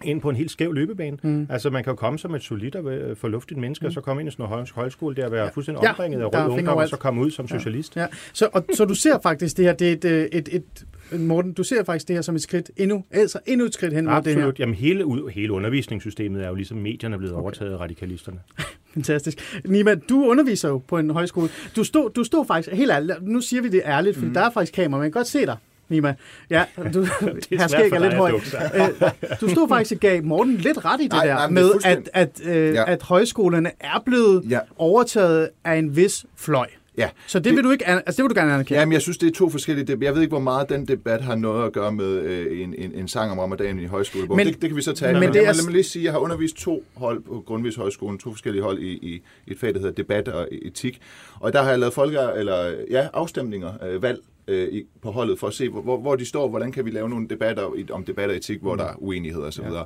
[0.04, 1.18] ind på en helt skæv løbebane.
[1.24, 1.48] Mm.
[1.50, 3.88] Altså, man kan jo komme som et solidt og øh, fornuftigt menneske, mm.
[3.88, 5.50] og så komme ind i sådan en højskole der, være ja.
[5.50, 7.96] fuldstændig omringet ja, af rød ungdom, og så komme ud som socialist.
[7.96, 8.08] Ja.
[8.34, 10.86] Så, og, så du ser faktisk det her, det er et, øh, et, et,
[11.20, 14.06] Morten, du ser faktisk det her som et skridt endnu, altså endnu et skridt hen
[14.06, 14.52] mod det her.
[14.60, 17.44] Jamen hele, hele undervisningssystemet er jo ligesom medierne blevet okay.
[17.44, 18.40] overtaget af radikalisterne.
[18.94, 19.62] Fantastisk.
[19.66, 21.50] Nima, du underviser jo på en højskole.
[21.76, 24.34] Du stod, du stod faktisk, helt ærligt, nu siger vi det ærligt, for mm.
[24.34, 25.58] der er faktisk kamera, man kan godt se dig.
[25.92, 26.16] Nima.
[26.50, 26.64] Ja,
[26.94, 27.04] du,
[27.50, 28.34] her skæg er lidt højt.
[28.76, 29.12] Øh,
[29.42, 32.10] du stod faktisk og gav Morten lidt ret i det nej, der, nej, med at,
[32.14, 32.92] at, øh, ja.
[32.92, 34.60] at højskolerne er blevet ja.
[34.78, 36.68] overtaget af en vis fløj.
[36.98, 37.10] Ja.
[37.28, 38.80] Så det, det vil du ikke, altså det vil du gerne anerkende?
[38.80, 41.36] Jamen, jeg synes, det er to forskellige Jeg ved ikke, hvor meget den debat har
[41.36, 44.28] noget at gøre med øh, en, en, en sang om ramadan i højskole.
[44.28, 45.14] Men, det, det, kan vi så tage.
[45.14, 45.54] Men, men det er...
[45.54, 48.80] lad mig lige sige, jeg har undervist to hold på Grundvis Højskolen, to forskellige hold
[48.80, 51.02] i, i, i et fag, der hedder debat og etik.
[51.40, 55.48] Og der har jeg lavet folke, eller, ja, afstemninger, øh, valg øh, på holdet for
[55.48, 58.36] at se, hvor, hvor de står, hvordan kan vi lave nogle debatter om debat og
[58.36, 58.78] etik, hvor mm.
[58.78, 59.64] der er uenighed osv.
[59.64, 59.82] Ja.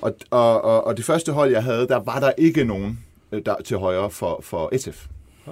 [0.00, 2.98] Og, og, og, og det første hold, jeg havde, der var der ikke nogen
[3.32, 5.06] øh, der, til højre for, for SF.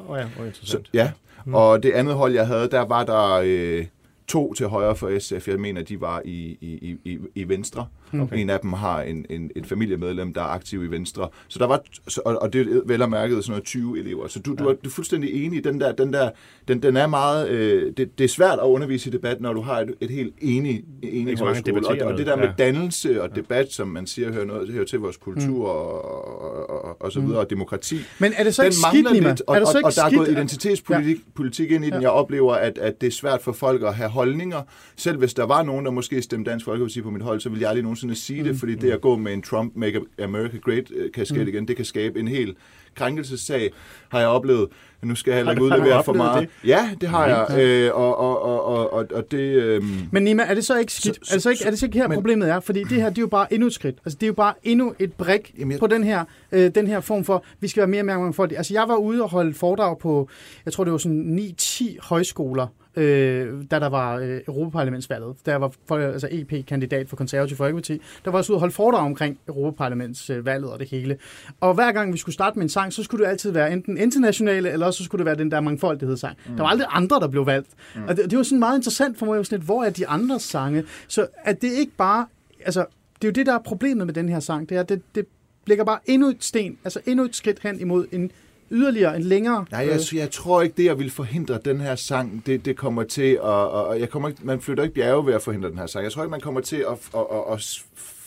[0.09, 0.87] Oh ja, oh, interessant.
[0.87, 1.13] Så, ja,
[1.47, 1.55] mm.
[1.55, 3.87] og det andet hold, jeg havde, der var der øh,
[4.29, 5.49] to til højre for SF.
[5.49, 7.87] Jeg mener, de var i, i, i, i Venstre.
[8.21, 8.39] Okay.
[8.39, 11.29] En af dem har en, en, en familiemedlem, der er aktiv i Venstre.
[11.49, 11.83] Så der var,
[12.25, 14.29] og, og det er vel at mærke sådan noget 20 elever.
[14.29, 14.65] Så du, ja.
[14.65, 15.65] du, er, du er fuldstændig enig.
[15.65, 16.31] Den der, den der,
[16.69, 19.61] den, den er meget, øh, det, det er svært at undervise i debat, når du
[19.61, 21.89] har et, et helt enig, enig højskole.
[21.89, 22.65] Og, og det der med ja.
[22.65, 25.55] dannelse og debat, som man siger, hører, noget, hører til vores kultur mm.
[25.55, 27.39] og, og, og, og så videre, mm.
[27.39, 27.97] og demokrati.
[28.19, 30.05] Men er det så ikke skidt, lidt, og, er det så ikke og, og der
[30.05, 31.23] er gået identitetspolitik ja.
[31.35, 32.03] politik ind i den.
[32.03, 34.63] Jeg oplever, at, at det er svært for folk at have holdninger.
[34.97, 37.63] Selv hvis der var nogen, der måske stemte Dansk Folkeparti på mit hold, så ville
[37.63, 38.49] jeg aldrig nogensinde sige mm.
[38.49, 41.49] det, fordi det at gå med en Trump Make America Great øh, kasket mm.
[41.49, 42.57] igen, det kan skabe en hel
[42.95, 43.71] krænkelsessag,
[44.09, 44.69] har jeg oplevet.
[45.03, 46.49] Nu skal jeg heller ikke udlevere for meget.
[46.63, 46.69] Det?
[46.69, 47.59] Ja, det har jeg.
[47.59, 49.83] Øh, og, og, og, og, og det, øh...
[50.13, 51.27] Men Nima, er det så ikke skidt?
[51.27, 52.61] Så, er, det så ikke, er det så ikke her, men, problemet er?
[52.61, 53.99] Fordi det her, det er jo bare endnu et skridt.
[54.05, 55.81] Altså, det er jo bare endnu et brik jamen, jeg...
[55.81, 58.59] på den her, øh, den her form for, vi skal være mere mangfoldige.
[58.59, 60.29] Altså, jeg var ude og holde foredrag på,
[60.65, 62.67] jeg tror, det var sådan 9-10 højskoler,
[62.97, 65.37] øh, da der var øh, Europaparlamentsvalget.
[65.47, 68.75] Da jeg var for, altså EP-kandidat for Konservativ Folkeparti, der var jeg ude og holde
[68.75, 71.19] foredrag omkring Europaparlamentsvalget og det hele.
[71.61, 73.99] Og hver gang vi skulle starte med en sang, så skulle det altid være enten
[73.99, 76.37] internationale, eller også så skulle det være den der mangfoldighedssang.
[76.47, 76.57] Mm.
[76.57, 77.69] Der var aldrig andre, der blev valgt.
[77.95, 78.03] Mm.
[78.09, 80.41] Og det, det var sådan meget interessant for mig, sådan lidt, hvor er de andre
[80.41, 80.85] sange?
[81.09, 82.27] Så at det ikke bare,
[82.65, 82.85] altså
[83.15, 85.03] det er jo det, der er problemet med den her sang, det er, at det,
[85.15, 85.27] det
[85.67, 88.31] lægger bare endnu et sten, altså endnu et skridt hen imod en
[88.71, 89.65] yderligere, en længere...
[89.71, 93.05] Nej, jeg, jeg tror ikke, det jeg vil forhindre den her sang, det, det kommer
[93.05, 93.41] til at...
[93.43, 96.05] Og, jeg kommer ikke, man flytter ikke bjerge ved at forhindre den her sang.
[96.05, 97.85] Jeg tror ikke, man kommer til at, at, at, at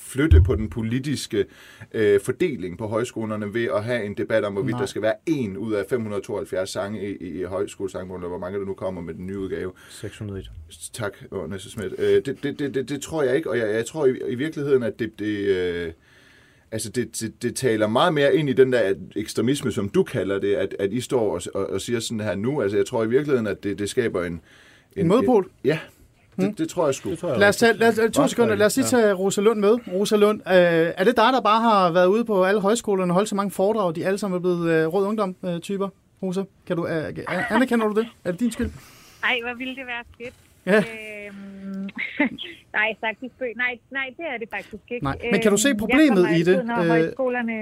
[0.07, 1.45] flytte på den politiske
[1.93, 4.79] øh, fordeling på højskolerne ved at have en debat om, hvorvidt Nej.
[4.79, 8.59] der skal være en ud af 572 sange i, i, i højskolesangbogen, eller hvor mange
[8.59, 9.71] der nu kommer med den nye udgave.
[9.89, 10.51] 601.
[10.93, 11.13] Tak,
[11.49, 11.93] Næste Smidt.
[11.97, 14.35] Øh, det, det, det, det, det tror jeg ikke, og jeg, jeg tror i, i
[14.35, 15.19] virkeligheden, at det...
[15.19, 15.91] det øh,
[16.72, 20.39] altså det, det, det taler meget mere ind i den der ekstremisme, som du kalder
[20.39, 22.61] det, at, at I står og, og, og siger sådan her nu.
[22.61, 24.34] Altså jeg tror i virkeligheden, at det, det skaber en...
[24.34, 24.41] En,
[24.95, 25.43] en modpol?
[25.43, 25.80] En, ja,
[26.36, 26.55] det, hmm?
[26.55, 27.09] det tror jeg sgu.
[27.22, 29.78] lad os tage, lad os, to sekunder, lad os lige tage Rosa Lund med.
[29.93, 30.53] Rosa Lund, øh,
[30.97, 33.51] er det dig, der bare har været ude på alle højskolerne og holdt så mange
[33.51, 35.86] foredrag, de alle sammen er blevet øh, rød ungdom-typer?
[35.86, 35.91] Øh,
[36.24, 37.13] Rosa, kan du, øh,
[37.49, 38.07] anerkender du det?
[38.24, 38.70] Er det din skyld?
[39.22, 40.34] Nej, hvor ville det være fedt.
[40.65, 40.78] Ja.
[40.78, 41.56] Øhm,
[42.78, 45.03] nej, faktisk nej, nej, det er det faktisk ikke.
[45.03, 45.18] Nej.
[45.32, 46.65] Men kan du se øhm, problemet i det?
[46.65, 47.53] når øh, højskolerne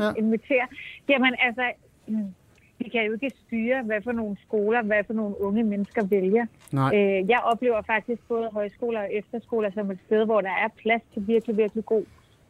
[0.00, 0.12] ja.
[0.18, 0.66] inviterer.
[1.08, 1.64] Jamen altså,
[2.06, 2.34] mm,
[2.78, 6.46] vi kan jo ikke styre, hvad for nogle skoler, hvad for nogle unge mennesker vælger.
[6.72, 6.90] Nej.
[6.96, 11.02] Øh, jeg oplever faktisk både højskoler og efterskoler som et sted, hvor der er plads
[11.14, 12.04] til virkelig, virkelig god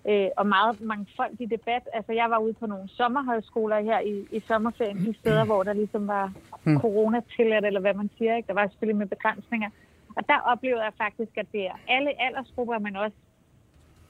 [0.08, 1.82] øh, og meget mangfoldig debat.
[1.92, 5.72] Altså, jeg var ude på nogle sommerhøjskoler her i, i sommerferien, de steder, hvor der
[5.72, 6.32] ligesom var
[6.64, 6.80] mm.
[6.80, 8.36] corona tilladt, eller hvad man siger.
[8.36, 8.46] Ikke?
[8.46, 9.70] Der var selvfølgelig med begrænsninger.
[10.16, 13.16] Og der oplevede jeg faktisk, at det er alle aldersgrupper, men også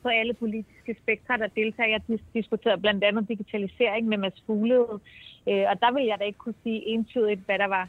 [0.03, 1.89] på alle politiske spektre, der deltager.
[1.89, 5.01] Jeg diskuterede blandt andet digitalisering med Mads Fuglede,
[5.49, 7.89] øh, og der vil jeg da ikke kunne sige entydigt, hvad der var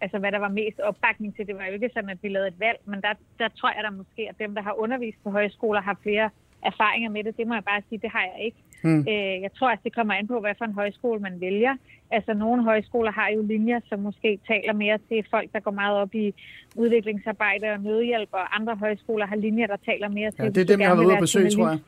[0.00, 1.46] altså hvad der var mest opbakning til.
[1.46, 3.84] Det var jo ikke sådan, at vi lavede et valg, men der, der tror jeg
[3.84, 6.30] da måske, at dem, der har undervist på højskoler, har flere
[6.62, 7.36] erfaringer med det.
[7.36, 8.58] Det må jeg bare sige, det har jeg ikke.
[8.82, 9.00] Mm.
[9.00, 11.76] Øh, jeg tror, at det kommer an på, hvad for en højskole man vælger.
[12.10, 15.96] Altså nogle højskoler har jo linjer, som måske taler mere til folk, der går meget
[15.96, 16.34] op i
[16.76, 20.42] udviklingsarbejde og nødhjælp, og andre højskoler har linjer, der taler mere til...
[20.42, 21.78] Ja, det er dem, jeg har været ude at besøge, tror jeg.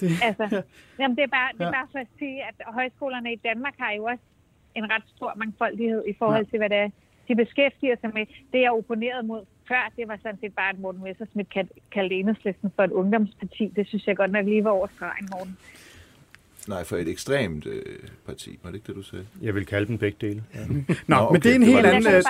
[0.00, 0.10] Det.
[0.22, 0.62] Altså,
[1.00, 3.92] jamen, det, er bare, det er bare for at sige, at højskolerne i Danmark har
[3.92, 4.24] jo også
[4.74, 6.50] en ret stor mangfoldighed i forhold ja.
[6.50, 6.88] til, hvad det er,
[7.28, 8.26] de beskæftiger sig med.
[8.52, 11.50] Det, jeg opponerede mod før, det var sådan set bare, at Morten Messersmith
[11.92, 13.72] kaldte enhedslisten for et ungdomsparti.
[13.76, 15.56] Det synes jeg godt nok lige var over stregen, Morten.
[16.70, 17.82] Nej, for et ekstremt øh,
[18.26, 18.58] parti.
[18.62, 19.26] Var det ikke det, du sagde?
[19.42, 20.42] Jeg vil kalde dem begge dele.
[20.54, 20.60] Ja.
[20.60, 22.26] Nå, Nå okay, men det er en helt anden, det,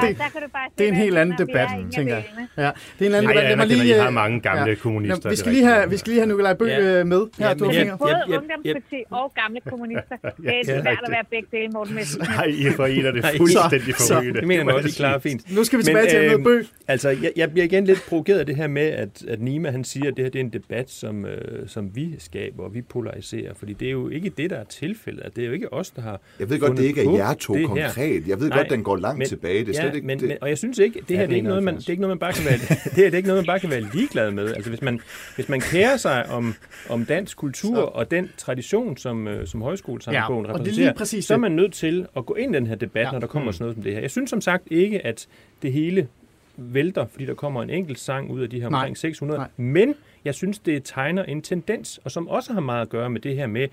[0.79, 2.25] det er en helt anden debat, tænker jeg.
[2.57, 3.45] Ja, det er en anden debat.
[3.45, 4.75] Lad mig lige, I har mange gamle ja.
[4.75, 5.21] kommunister.
[5.25, 7.01] Nå, vi skal lige have, vi skal lige have Nikolaj Bøg ja.
[7.01, 7.27] Øh, med.
[7.39, 10.17] Her, ja, du ja, Både ungdomsparti og gamle kommunister.
[10.37, 12.31] Det er svært at være begge dele, Morten Messersmith.
[12.37, 14.41] Nej, I forener det fuldstændig forrygende.
[14.41, 15.57] Det mener man også, I klarer fint.
[15.57, 16.67] Nu skal vi tilbage til noget Bøg.
[16.89, 20.17] Altså, jeg bliver igen lidt provokeret af det her med, at Nima han siger, at
[20.17, 23.55] det her det er en debat, som øh, vi skaber, og vi polariserer.
[23.55, 25.37] Fordi det er jo ikke det, der er tilfældet.
[25.37, 27.57] Det er jo ikke os, der har Jeg ved godt, det ikke er jer to
[27.67, 28.29] konkret.
[28.29, 29.61] Jeg ved Nej, godt, den går langt men, tilbage.
[29.61, 30.29] Det er slet ja, ikke, men, det...
[30.29, 32.01] Men, og jeg synes ikke, det her det er ikke noget, man, det er ikke
[32.01, 32.59] noget, man bare kan være,
[32.97, 34.55] det er, det er ikke noget, man bare kan være ligeglad med.
[34.55, 35.01] Altså, hvis man,
[35.35, 36.55] hvis man kærer sig om,
[36.89, 37.81] om dansk kultur så.
[37.81, 42.07] og den tradition, som, øh, som højskolesamfundet ja, repræsenterer, præcis så er man nødt til
[42.17, 43.13] at gå ind i den her debat, ja.
[43.13, 43.53] når der kommer mm.
[43.53, 44.01] sådan noget som det her.
[44.01, 45.29] Jeg synes som sagt ikke, at
[45.63, 46.09] det hele
[46.57, 49.39] vælter, fordi der kommer en enkelt sang ud af de her omkring 600.
[49.39, 49.49] Nej.
[49.57, 53.21] Men jeg synes, det tegner en tendens, og som også har meget at gøre med
[53.21, 53.69] det her med,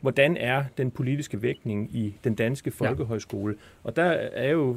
[0.00, 3.54] hvordan er den politiske vægtning i den danske folkehøjskole.
[3.54, 3.88] Ja.
[3.88, 4.76] Og der er jo,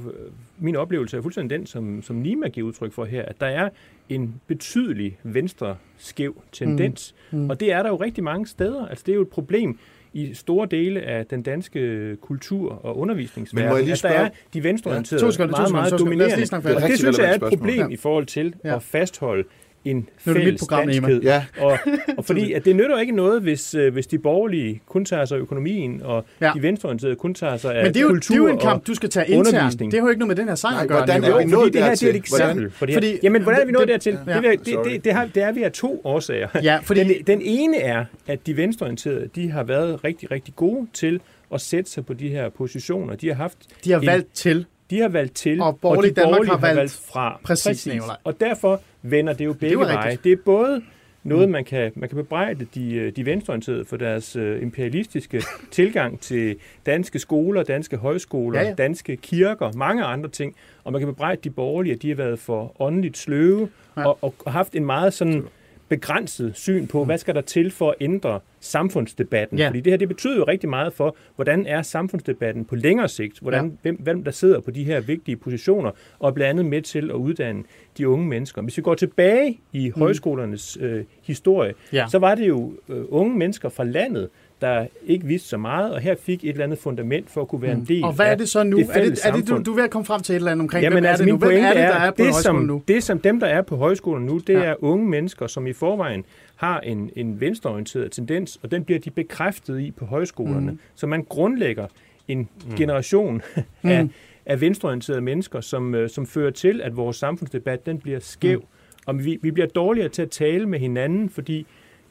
[0.59, 3.69] min oplevelse er fuldstændig den, som, som Nima giver udtryk for her, at der er
[4.09, 7.15] en betydelig venstre skæv tendens.
[7.32, 7.39] Mm.
[7.39, 7.49] Mm.
[7.49, 8.88] Og det er der jo rigtig mange steder.
[8.88, 9.80] Altså det er jo et problem
[10.13, 15.45] i store dele af den danske kultur- og undervisningsverden, at der er de venstreorienterede ja,
[15.47, 16.76] meget, meget dominerende.
[16.76, 17.88] Og det synes jeg er et problem ja.
[17.88, 18.76] i forhold til ja.
[18.76, 19.43] at fastholde
[19.86, 21.21] en fælles danskhed.
[21.21, 21.45] Ja.
[21.59, 21.77] og,
[22.17, 25.36] og fordi at det nytter ikke noget, hvis, øh, hvis de borgerlige kun tager sig
[25.36, 26.51] af økonomien, og ja.
[26.55, 28.59] de venstreorienterede kun tager sig af Men det er jo, kultur det er jo en
[28.59, 29.79] kamp, du skal tage internt.
[29.79, 30.97] Det har jo ikke noget med den her sang at gøre.
[30.97, 32.71] Hvordan er vi nået det her det er et eksempel.
[32.71, 34.19] Fordi, fordi, jamen, hvordan er vi nået dertil?
[34.27, 34.41] Ja.
[34.41, 36.47] Det, det, det, det, har, det er vi af to årsager.
[36.63, 40.88] Ja, fordi, den, den ene er, at de venstreorienterede, de har været rigtig, rigtig gode
[40.93, 41.19] til
[41.53, 43.15] at sætte sig på de her positioner.
[43.15, 46.15] De har haft de har valgt til de har valgt til, Og og, de Danmark
[46.15, 47.39] borgerlige har har valgt valgt fra.
[47.43, 48.15] præcis, Nicolaj.
[48.23, 50.17] Og derfor vender det jo begge jo veje.
[50.23, 50.81] Det er både
[51.23, 56.19] noget, man kan, man kan bebrejde de, øh, de venstreorienterede for deres øh, imperialistiske tilgang
[56.19, 58.73] til danske skoler, danske højskoler, Ja, ja.
[58.73, 60.55] danske kirker, mange andre ting.
[60.83, 64.07] Og man kan bebrejde de borgerlige, at de har været for åndeligt sløve ja.
[64.07, 65.43] og, og haft en meget sådan
[65.89, 69.57] begrænset syn på, hvad skal der til for at ændre samfundsdebatten.
[69.57, 69.67] Ja.
[69.67, 73.39] Fordi det her, det betyder jo rigtig meget for, hvordan er samfundsdebatten på længere sigt,
[73.39, 73.71] hvordan, Ja.
[73.81, 77.15] hvem, hvem der sidder på de her vigtige positioner, og blandt andet med til at
[77.15, 77.63] uddanne
[77.97, 78.61] de unge mennesker.
[78.61, 81.77] Hvis vi går tilbage i højskolernes øh, historie, Mm.
[81.93, 82.05] Ja.
[82.09, 84.29] så var det jo øh, unge mennesker fra landet,
[84.64, 87.61] der ikke vidste så meget, og her fik et eller andet fundament for at kunne
[87.61, 88.03] være en del Mm.
[88.03, 88.80] Og hvad er det så nu?
[88.80, 90.51] af er det, er det, du, du er ved at komme frem til et eller
[90.51, 90.84] andet omkring?
[90.84, 91.38] Jamen Hvem er altså, det nu?
[91.38, 92.82] Hvem er det, der er på det, som, nu?
[92.88, 94.64] det som dem, der er på højskolen nu, det Ja.
[94.64, 99.09] er unge mennesker, som i forvejen har en, en venstreorienteret tendens, og den bliver de
[99.09, 100.72] bekræftet i på højskolerne.
[100.72, 100.80] Mm.
[100.95, 101.88] Så man grundlægger
[102.28, 102.76] en mm.
[102.76, 103.41] generation
[103.84, 104.07] af,
[104.45, 108.59] af venstreorienterede mennesker, som, øh, som fører til, at vores samfundsdebat den bliver skæv.
[108.59, 108.66] Mm.
[109.05, 111.66] Og vi, vi bliver dårligere til at tale med hinanden, fordi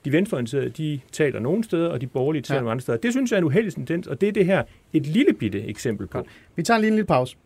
[0.04, 2.60] de venstreorienterede, de taler nogle steder, og de borgerlige taler Ja.
[2.60, 2.98] nogle andre steder.
[2.98, 5.62] Det synes jeg er en uheldig tendens, og det er det her et lille bitte
[5.62, 6.26] eksempel på.
[6.56, 7.36] Vi tager lige en lille pause.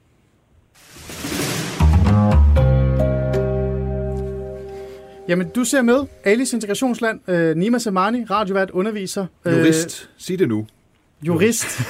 [5.29, 5.99] Jamen, du ser med.
[6.25, 9.27] Alice Integrationsland, øh, Nima Samani, radiovært, underviser.
[9.45, 10.11] øh, Jurist.
[10.17, 10.67] Sig det nu.
[11.23, 11.67] Jurist.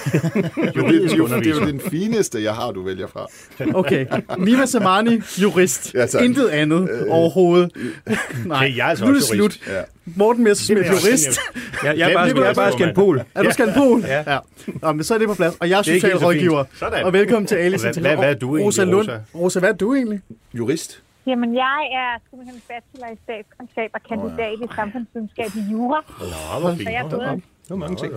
[0.76, 3.26] Juridisk det, er jo, det er jo den fineste, jeg har, du vælger fra.
[3.74, 4.06] Okay.
[4.38, 5.94] Nima Samani, jurist.
[5.94, 6.22] Ja, tak.
[6.24, 7.70] Intet andet øh, overhovedet.
[8.46, 9.38] Nej, Okay, jeg er altså nu er det også slut.
[9.40, 9.66] jurist.
[9.68, 9.82] Ja.
[10.16, 11.38] Morten er også jurist.
[11.84, 12.72] Jeg, jeg, er bare, jeg er bare Stormand.
[12.72, 13.20] skændt pol.
[13.34, 14.00] Er du skal på?
[14.06, 14.32] Ja.
[14.32, 14.38] ja.
[14.82, 15.56] Nå, men så er det på plads.
[15.60, 16.64] Og jeg er er så socialrådgiver.
[17.04, 19.08] Og velkommen til Alice Hvad- hvad- hvad er du egentlig, Rosa Lund.
[19.34, 19.58] Rosa?
[19.58, 20.20] Hvad er du egentlig?
[20.54, 21.02] Jurist.
[21.26, 26.04] Jamen, jeg er simpelthen bachelor i statskundskab og kandidat i samfundsvidenskab i jura.
[26.20, 26.88] Nå, hvor Så fint.
[26.90, 28.12] jeg er både Det var mange ting.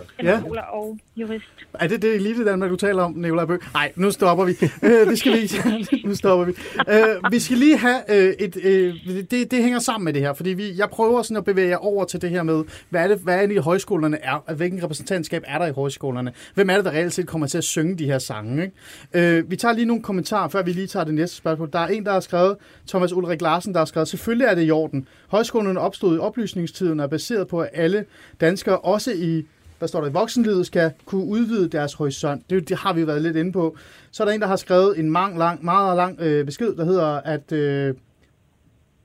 [0.46, 1.46] skoler og jurist.
[1.74, 3.60] Er det det elite Danmark, du taler om, Nicolaj Bøg?
[3.74, 4.54] Nej, nu stopper vi.
[4.84, 6.02] Øh, det skal vi ikke.
[6.08, 6.54] nu stopper vi.
[6.90, 8.58] Øh, vi skal lige have øh, et...
[8.64, 8.96] Øh,
[9.32, 11.78] det, det hænger sammen med det her, fordi vi, jeg prøver sådan at bevæge jer
[11.78, 14.54] over til det her med, hvad er det, hvad er det i højskolerne er?
[14.54, 16.34] Hvilken repræsentantskab er der i højskolerne?
[16.54, 18.64] Hvem er det, der reelt set kommer til at synge de her sange?
[18.64, 19.38] Ikke?
[19.38, 21.70] Øh, vi tager lige nogle kommentarer, før vi lige tager det næste spørgsmål.
[21.74, 24.68] Der er en, der har skrevet, Thomas Ulrik Larsen, der har skrevet, selvfølgelig er det
[24.68, 25.08] i orden.
[25.28, 28.06] Højskolerne opstod i oplysningstiden og er baseret på, at alle
[28.42, 29.39] danskere, også i
[29.80, 32.50] hvad står der, i voksenlivet skal kunne udvide deres horisont.
[32.50, 33.78] Det, det har vi jo været lidt inde på.
[34.12, 36.86] Så er der en, der har skrevet en mang, lang, meget lang øh, besked, der
[36.86, 37.96] hedder, at øh,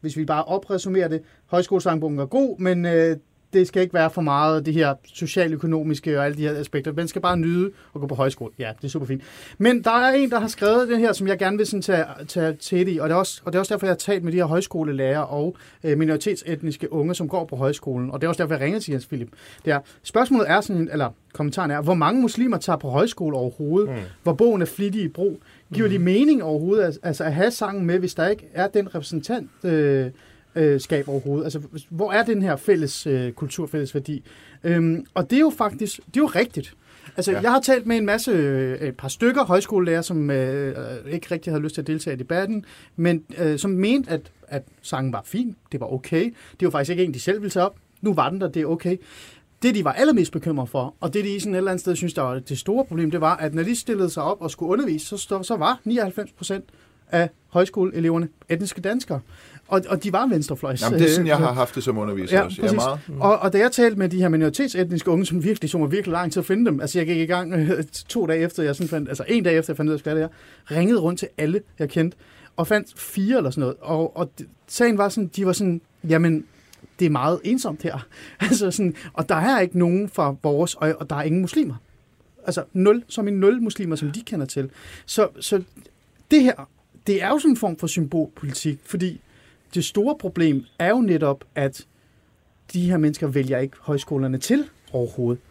[0.00, 3.16] hvis vi bare opresumerer det, højskolesangbogen er god, men øh,
[3.54, 6.92] det skal ikke være for meget det her socialøkonomiske og alle de her aspekter.
[6.92, 8.52] Man skal bare nyde at gå på højskole.
[8.58, 9.22] Ja, det er super fint.
[9.58, 12.04] Men der er en, der har skrevet det her, som jeg gerne vil sådan tage,
[12.28, 14.24] tage til i, og det, er også, og det er også derfor, jeg har talt
[14.24, 18.10] med de her højskolelærer og øh, minoritetsetniske unge, som går på højskolen.
[18.10, 19.28] Og det er også derfor, jeg ringer til Jens Philip.
[19.64, 23.90] Det er, spørgsmålet er sådan, eller kommentaren er, hvor mange muslimer tager på højskole overhovedet,
[23.90, 23.96] mm.
[24.22, 25.40] hvor bogen er flittig i brug.
[25.74, 28.94] Giver de mening overhovedet, altså- altså at have sangen med, hvis der ikke er den
[28.94, 30.10] repræsentant, øh,
[30.56, 31.44] øh, skab overhovedet.
[31.44, 34.22] Altså, hvor er den her fælles øh, kultur, fælles værdi?
[34.64, 36.74] Øhm, og det er jo faktisk, det er jo rigtigt.
[37.16, 37.40] Altså, ja.
[37.40, 41.52] Jeg har talt med en masse, øh, et par stykker højskolelærer, som øh, ikke rigtig
[41.52, 42.64] havde lyst til at deltage i debatten,
[42.96, 46.34] men øh, som mente, at, at sangen var fin, det var okay.
[46.60, 47.76] Det var faktisk ikke en, de selv ville tage op.
[48.00, 48.96] Nu var den der, det er okay.
[49.62, 52.14] Det, de var allermest bekymret for, og det, de sådan et eller andet sted synes,
[52.14, 54.72] der var det store problem, det var, at når de stillede sig op og skulle
[54.72, 56.64] undervise, så, så var 99 procent
[57.10, 59.20] af højskoleeleverne etniske danskere.
[59.68, 60.82] Og, og de var venstrefløjs.
[60.82, 62.60] Jamen, det er sådan, jeg øh, har haft det som underviser Ja, også.
[62.60, 62.76] præcis.
[62.76, 63.00] meget.
[63.20, 66.12] Og, og da jeg talte med de her minoritetsetniske unge, som virkelig tog mig virkelig
[66.12, 68.76] lang tid at finde dem, altså jeg gik i gang øh, to dage efter, jeg
[68.76, 70.28] sådan fandt, altså en dag efter, jeg fandt ud af, hvad det er,
[70.70, 72.16] ringede rundt til alle, jeg kendte,
[72.56, 73.76] og fandt fire eller sådan noget.
[73.80, 74.30] Og, og
[74.68, 76.44] sagen var sådan, de var sådan, jamen,
[76.98, 78.06] det er meget ensomt her.
[78.40, 81.74] altså sådan, og der er ikke nogen fra vores, og, og der er ingen muslimer.
[82.46, 84.70] Altså nul, som en nul muslimer, som de kender til.
[85.06, 85.62] Så, så
[86.30, 86.68] det her,
[87.06, 89.20] det er jo sådan en form for symbolpolitik, fordi
[89.74, 91.86] det store problem er jo netop, at
[92.72, 95.42] de her mennesker vælger ikke højskolerne til overhovedet.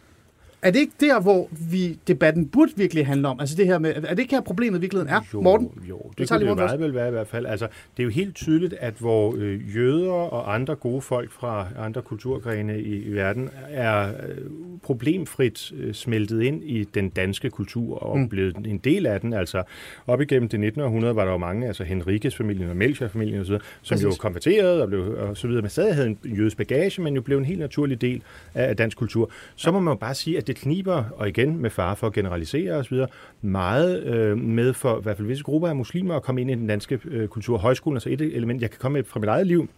[0.64, 3.40] Er det ikke der, hvor vi debatten burde virkelig handle om?
[3.40, 5.20] Altså det her med, er det ikke her problemet i virkeligheden er?
[5.34, 5.70] Jo, Morten?
[5.88, 7.46] Jo, det kunne det Morten meget vel være i hvert fald.
[7.46, 11.66] Altså, det er jo helt tydeligt, at hvor øh, jøder og andre gode folk fra
[11.78, 14.36] andre kulturgrene i, i verden er øh,
[14.82, 18.28] problemfrit øh, smeltet ind i den danske kultur og Mm.
[18.28, 19.32] blevet en del af den.
[19.32, 19.62] Altså,
[20.06, 20.80] op igennem det 19.
[20.82, 23.46] århundrede var der jo mange, altså Henrikes familien og Melchior-familien osv.,
[23.82, 24.04] som Præcis.
[24.04, 27.22] jo konverterede og, blev, og så videre, men stadig havde en jødisk bagage, men jo
[27.22, 28.22] blev en helt naturlig del
[28.54, 29.30] af, af dansk kultur.
[29.56, 32.12] Så må man jo bare sige, at det kniber, og igen med fare for at
[32.12, 32.96] generalisere osv.,
[33.42, 36.54] meget øh, med for i hvert fald visse grupper af muslimer at komme ind i
[36.54, 37.58] den danske øh, kultur.
[37.58, 39.68] Højskolen er så et element, jeg kan komme med fra mit eget liv.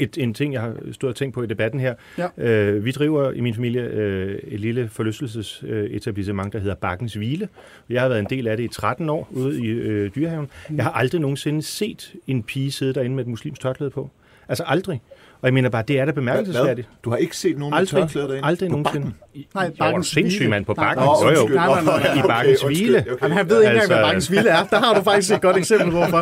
[0.00, 1.94] et, en ting, jeg har stået og tænkt på i debatten her.
[2.18, 2.28] Ja.
[2.38, 7.48] Øh, vi driver i min familie øh, et lille forlystelsesetablissement, der hedder Bakkens Hvile.
[7.88, 10.48] Jeg har været en del af det i 13 år ude i øh, dyrehaven.
[10.76, 14.10] Jeg har aldrig nogensinde set en pige sidde derinde med et muslimsk tørklæde på.
[14.48, 15.00] Altså aldrig.
[15.42, 16.88] Og jeg mener bare, det er da bemærkelsesværdigt.
[17.04, 18.46] Du har ikke set nogen med Aldrig, tørklæder derinde?
[18.48, 19.06] aldrig På nogensinde.
[19.06, 19.44] bakken?
[19.54, 21.04] Nej, var Bakkens sindssyg mand på Nej, bakken.
[21.04, 21.54] Nå, Jo, jo.
[21.54, 22.24] Nej, nej, nej, nej.
[22.24, 22.94] I Bakkens Okay, Hvile.
[22.96, 23.12] undskyld.
[23.12, 23.22] Okay.
[23.22, 24.64] Jamen, han ved ikke engang, Altså- hvad Bakkens Hvile er.
[24.64, 26.20] Der har du faktisk et godt eksempel på for.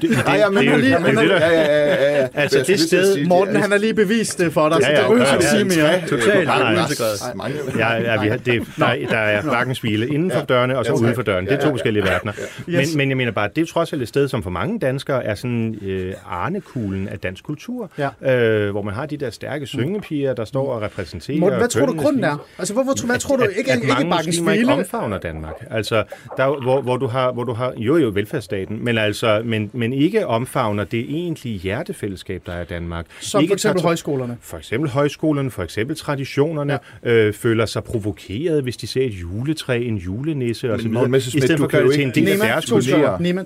[0.00, 2.28] Det, det, ja, men det, jo- lige, det, men, det, ja, ja, ja, ja, ja.
[2.34, 4.90] Altså, det sted- sige, Morten, det han har lige bevist det for dig, Ja, så
[4.90, 6.00] ja, det behøver ikke sige mere.
[6.08, 7.78] Totalt uintegreret.
[7.78, 10.92] Ja, ja vi har, det, der, der er Bakkens Hvile inden for dørene, og så
[10.92, 11.46] uden for dørene.
[11.50, 12.32] Det er to forskellige verdener.
[12.66, 15.24] Men, men jeg mener bare, det er trods alt et sted, som for mange danskere
[15.24, 18.34] er sådan øh, arnekuglen af dansk kultur, Ja.
[18.34, 21.86] øh, hvor man har de der stærke syngepiger, der står og repræsenterer Morten, hvad tror
[21.86, 22.46] du grunden er?
[22.58, 23.44] Altså, hvorfor, hvad tror du?
[23.58, 24.78] Ikke, at ikke Bakkens muslimer ikke Hvile.
[24.78, 25.54] omfavner Danmark.
[25.70, 26.04] Altså,
[26.36, 29.70] der, er hvor, hvor, du har, hvor du har, jo jo, velfærdsstaten, men, altså, men,
[29.80, 33.06] men ikke omfavner det egentlige hjertefællesskab, der er i Danmark.
[33.20, 34.36] Som ikke for eksempel tager- højskolerne.
[34.40, 37.10] for eksempel højskolerne, for eksempel traditionerne, ja.
[37.10, 40.88] øh, føler sig provokeret, hvis de ser et juletræ, en julenisse osv.
[40.88, 42.70] Morten I Messerschmidt, stedet for du at gøre det til en ikke- del af deres
[42.70, 42.96] kultur.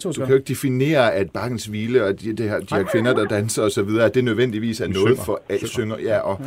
[0.02, 3.14] Du kan jo ikke definere, at Bakkens Hvile og de, det her, de her kvinder,
[3.14, 5.68] der danser og så videre, at det nødvendigvis er noget for alle.
[5.68, 6.40] Synger, ja, og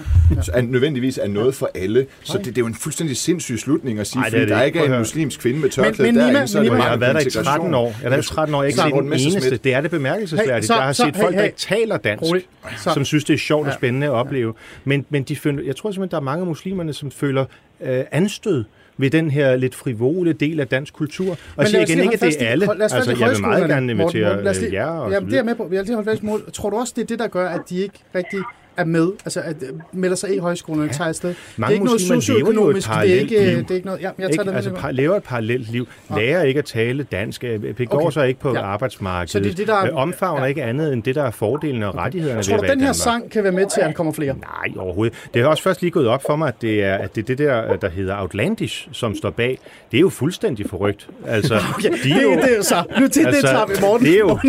[0.64, 2.06] nødvendigvis er noget for alle.
[2.24, 4.50] Så det, det er jo en fuldstændig sindssyg slutning at sige, Ej, det er fordi
[4.52, 4.80] det der ikke.
[4.80, 6.98] er en muslimsk kvinde med Men- tørklæde men Nima- derinde, så er det Jeg har
[6.98, 7.44] været der i integration.
[7.54, 7.86] 13 år.
[7.88, 8.64] Jeg har været i 13 år.
[8.64, 9.58] Jeg har ikke set den eneste.
[9.58, 10.56] Det er det bemærkelsesværdigt.
[10.56, 11.48] Hey, så- jeg har så- set hey, folk, der hey.
[11.48, 12.44] ikke taler dansk, Rolig.
[12.78, 13.78] Så- som synes, det er sjovt og Ja.
[13.78, 14.54] spændende at opleve.
[14.86, 17.46] Men, men de føler, jeg tror simpelthen, der er mange af muslimerne, som føler
[17.82, 18.64] øh, anstød
[18.98, 21.32] ved den her lidt frivole del af dansk kultur.
[21.32, 22.66] Og Men siger igen ikke, at det er alle.
[22.66, 25.12] lad os Altså, jeg vil meget gerne invitere Morten, lad os lige- øh, jer og
[25.12, 25.64] Jamen, det er med på.
[25.64, 26.54] Jeg vil lige holde fast.
[26.54, 28.40] Tror du også, det er det, der gør, at de ikke rigtig
[28.78, 31.30] er med, altså at øh, melder sig i højskolerne, tager afsted.
[31.30, 33.58] Det er Mange ikke noget socioøkonomisk, det er ikke, liv.
[33.58, 34.44] det er ikke noget, ja, jeg tager Ikke?
[34.44, 34.78] det Altså, med.
[34.80, 38.12] par, lever et parallelt liv, lærer ikke at tale dansk, øh, begår Okay.
[38.14, 38.62] sig ikke på Ja.
[38.62, 40.48] arbejdsmarkedet, Så det er det, der er- øh, omfavner ja.
[40.50, 42.80] ikke andet end det, der er fordelene og rettighederne Tror ved du, at være den
[42.80, 42.96] her Danmark.
[42.96, 44.34] sang kan være med til, at der kommer flere?
[44.34, 45.16] Nej, overhovedet.
[45.34, 47.26] Det er også først lige gået op for mig, at det er, at det, er
[47.26, 49.60] det der, der hedder Outlandish, som står bag.
[49.92, 51.08] Det er jo fuldstændig forrygt.
[51.28, 52.84] Altså, Okay, de det, er jo, det er jo så.
[53.00, 54.06] Nu til Altså, det tager vi Morten.
[54.08, 54.40] det er jo-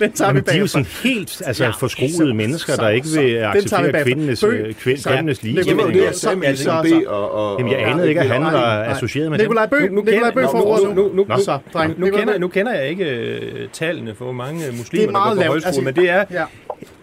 [0.00, 3.30] den tager vi de er jo sådan helt altså, Ja, forskruede mennesker, der ikke vil
[3.56, 4.04] acceptere bagefter.
[4.04, 4.54] kvindenes, Bøg.
[4.54, 5.88] øh, kvin, Så- kvindenes jo ligestilling.
[5.94, 7.32] det, jeg sagde med Altså, så- og...
[7.52, 9.38] og Jamen, jeg anede ikke, at han var associeret med.
[9.38, 11.36] Nikolaj Bøg, Nu- nu Nikolaj Bøg får nu- ordet nu- nu- nu.
[11.38, 12.00] Så, dreng.
[12.00, 15.36] Nu kender, nu kender jeg ikke øh, tallene for, hvor mange er muslimer, der meget
[15.36, 16.46] går på højskole, Altså, men det er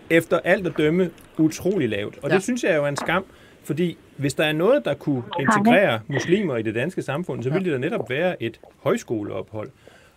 [0.10, 2.16] efter alt at dømme utrolig lavt.
[2.22, 3.26] Og det synes jeg jo er en skam,
[3.64, 7.66] fordi hvis der er noget, der kunne integrere muslimer i det danske samfund, så ville
[7.66, 9.70] det da netop være et højskoleophold.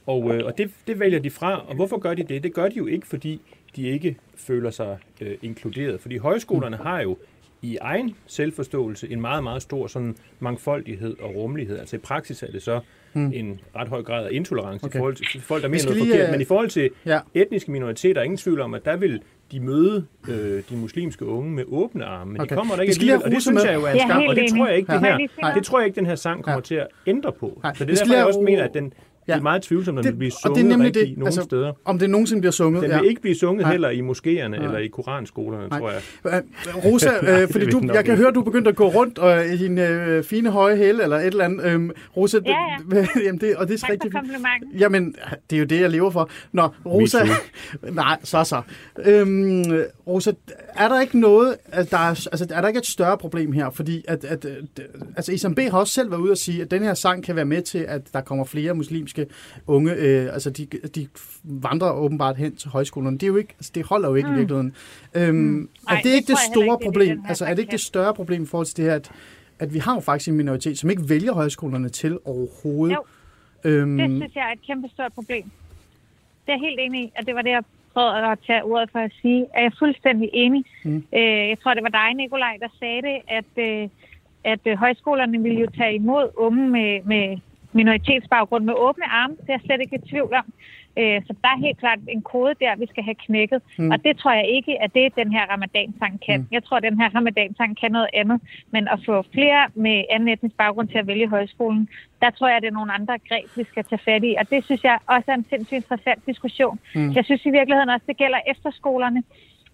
[0.07, 1.65] Og, øh, og det, det vælger de fra.
[1.69, 2.43] Og hvorfor gør de det?
[2.43, 3.41] Det gør de jo ikke, fordi
[3.77, 6.01] de ikke føler sig øh, inkluderet.
[6.01, 7.17] Fordi højskolerne har jo
[7.63, 11.79] i egen selvforståelse en meget, meget stor sådan mangfoldighed og rummelighed.
[11.79, 12.81] Altså i praksis er det så
[13.15, 14.95] en ret høj grad af intolerance Okay.
[14.97, 16.27] i forhold til folk, der mener noget lige, forkert.
[16.27, 17.19] øh, Men i forhold til Ja.
[17.35, 19.21] etniske minoriteter, er ingen tvivl om, at der vil
[19.53, 22.33] de møde øh, de muslimske unge med åbne arme.
[22.33, 22.51] Men Okay.
[22.51, 23.71] de kommer der ikke alligevel, og det synes med.
[23.71, 25.11] jeg jo er en skam, og det tror jeg ikke, det Ja.
[25.11, 26.63] her, lige sige det tror jeg ikke, den her sang kommer Ja.
[26.63, 27.61] til at ændre på.
[27.63, 27.75] Nej.
[27.75, 28.93] Så det er derfor, jeg også mener, at den
[29.29, 29.33] Ja.
[29.33, 31.27] det er meget tvivlsomt, om Det- bliver og det er sunget nemlig rigtigt det, nogle
[31.29, 31.73] altså, steder.
[31.85, 32.83] Om det nogensinde bliver sunget.
[32.83, 33.01] Den ja.
[33.01, 33.71] vil ikke blive sunget Nej.
[33.71, 35.79] heller i moskéerne eller i koranskolerne, Nej.
[35.79, 36.01] tror jeg.
[36.67, 37.11] Øh, Rosa,
[37.43, 39.57] øh, fordi du, jeg kan høre, at du er begyndt at gå rundt og, i
[39.57, 41.65] din øh, fine høje hæle eller et eller andet.
[41.67, 42.53] Øhm, Rosa, Ja,
[42.93, 43.07] ja.
[43.27, 44.71] jamen det, og det er så Tak rigtig komplimenten.
[44.79, 45.15] Jamen,
[45.51, 46.31] det er jo det, jeg lever for.
[46.53, 47.19] Nå, Rosa...
[47.93, 48.63] Nej, så så.
[49.05, 49.65] Øhm,
[50.07, 50.33] Rosa,
[50.77, 53.71] er der ikke noget, at der er, altså, er der ikke et større problem her?
[53.71, 54.81] Fordi at, at, at
[55.17, 55.59] altså, Isam B.
[55.59, 57.79] har også selv været ude og sige, at den her sang kan være med til,
[57.79, 58.75] at der kommer flere
[59.19, 59.27] muslimske
[59.67, 59.93] unge.
[59.93, 61.09] Øh, altså, de, de
[61.45, 63.19] vandrer åbenbart hen til højskolerne.
[63.19, 64.35] Det, er jo ikke, altså, det holder jo ikke mm.
[64.35, 64.75] i virkeligheden.
[65.15, 65.63] Øhm, mm.
[65.63, 67.21] Er Nej, det det ikke det store ikke, det er det, problem?
[67.21, 69.11] her Altså, er det ikke det større problem i forhold til det her, at,
[69.59, 72.97] at vi har jo faktisk en minoritet, som ikke vælger højskolerne til overhovedet?
[72.97, 73.03] Jo.
[73.65, 75.45] Øhm, Det synes jeg er et kæmpe stort problem.
[76.47, 78.91] Det er jeg helt enig i, og det var det, jeg prøvede at tage ordet
[78.93, 79.47] for at sige.
[79.55, 80.65] Er jeg fuldstændig enig.
[80.85, 81.05] Mm.
[81.15, 83.89] Øh, jeg tror, det var dig, Nikolaj, der sagde det, at, øh,
[84.45, 87.39] at øh, højskolerne ville jo tage imod unge med, med
[87.73, 89.35] minoritetsbaggrund med åbne arme.
[89.41, 90.47] Det er jeg slet ikke i tvivl om.
[90.99, 93.63] Øh, så der er helt klart en kode der, vi skal have knækket.
[93.79, 93.91] Mm.
[93.91, 96.41] Og det tror jeg ikke, at det den her ramadansang kan.
[96.41, 96.47] Mm.
[96.51, 98.41] Jeg tror, at den her ramadansang kan noget andet.
[98.71, 101.89] Men at få flere med anden etnisk baggrund til at vælge højskolen,
[102.23, 104.35] der tror jeg, at det er nogle andre greb, vi skal tage fat i.
[104.41, 106.79] Og det synes jeg også er en sindssygt interessant diskussion.
[106.95, 107.13] Mm.
[107.13, 109.23] Jeg synes i virkeligheden også, det gælder efterskolerne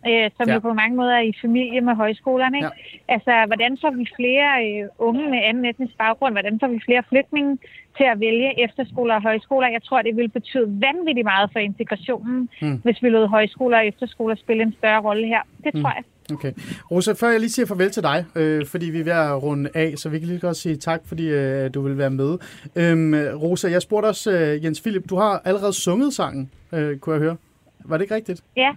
[0.07, 0.55] øh, som Ja.
[0.55, 2.57] jo på mange måder er i familie med højskolerne.
[2.59, 2.71] Ikke?
[3.09, 3.15] Ja.
[3.15, 6.35] Altså, hvordan får vi flere øh, unge med anden etnisk baggrund?
[6.35, 7.59] Hvordan får vi flere flygtninge
[7.97, 9.69] til at vælge efterskoler og højskoler?
[9.69, 12.81] Jeg tror, det vil betyde vanvittigt meget for integrationen, mm.
[12.85, 15.43] hvis vi lod højskoler og efterskoler spille en større rolle her.
[15.65, 16.05] Det tror jeg.
[16.33, 16.53] Okay.
[16.91, 19.71] Rosa, før jeg lige siger farvel til dig, øh, fordi vi er ved at runde
[19.75, 22.39] af, så vi kan lige godt sige tak, fordi øh, du vil være med.
[22.77, 27.15] Øhm, Rosa, jeg spurgte også øh, Jens Philip, du har allerede sunget sangen, øh, kunne
[27.15, 27.37] jeg høre.
[27.85, 28.41] Var det ikke rigtigt?
[28.57, 28.71] Ja.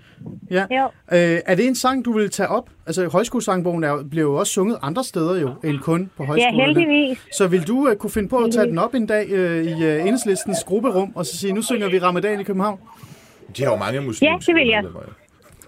[0.52, 0.66] Ja.
[0.72, 0.84] Jo.
[1.12, 2.70] Øh, er det en sang, du vil tage op?
[2.86, 6.64] Altså, højskolesangbogen er, bliver jo også sunget andre steder jo, end kun på Ja, højskolerne.
[6.66, 7.18] heldigvis.
[7.38, 9.74] Så vil du uh, kunne finde på at tage den op en dag uh, i
[9.74, 12.80] uh, enhedslistens grupperum, og så sige, nu synger vi Ramadan i København?
[13.58, 14.84] De har jo mange muslimske Ja, det vil jeg.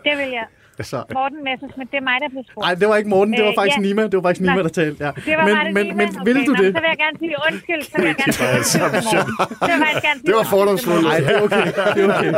[0.04, 0.46] Det vil jeg.
[0.82, 1.04] Så.
[1.14, 2.66] Morten Messersmith, det er mig, der blev spurgt.
[2.66, 3.82] Nej, det var ikke Morten, det var Øh, faktisk ja.
[3.82, 4.02] Nima.
[4.04, 4.62] Det var faktisk Nima, Nej.
[4.62, 5.06] der talte.
[5.06, 5.12] Ja.
[5.12, 6.70] Det var men, mig, der men, lige men Okay, du nå, det?
[6.76, 7.82] Så vil jeg gerne sige undskyld.
[7.92, 8.82] Så vil jeg gerne sige undskyld.
[8.92, 10.26] til Morten.
[10.28, 11.04] Det var fordomsfuldt.
[11.04, 11.66] Nej, det er okay.
[11.96, 12.32] Det er okay.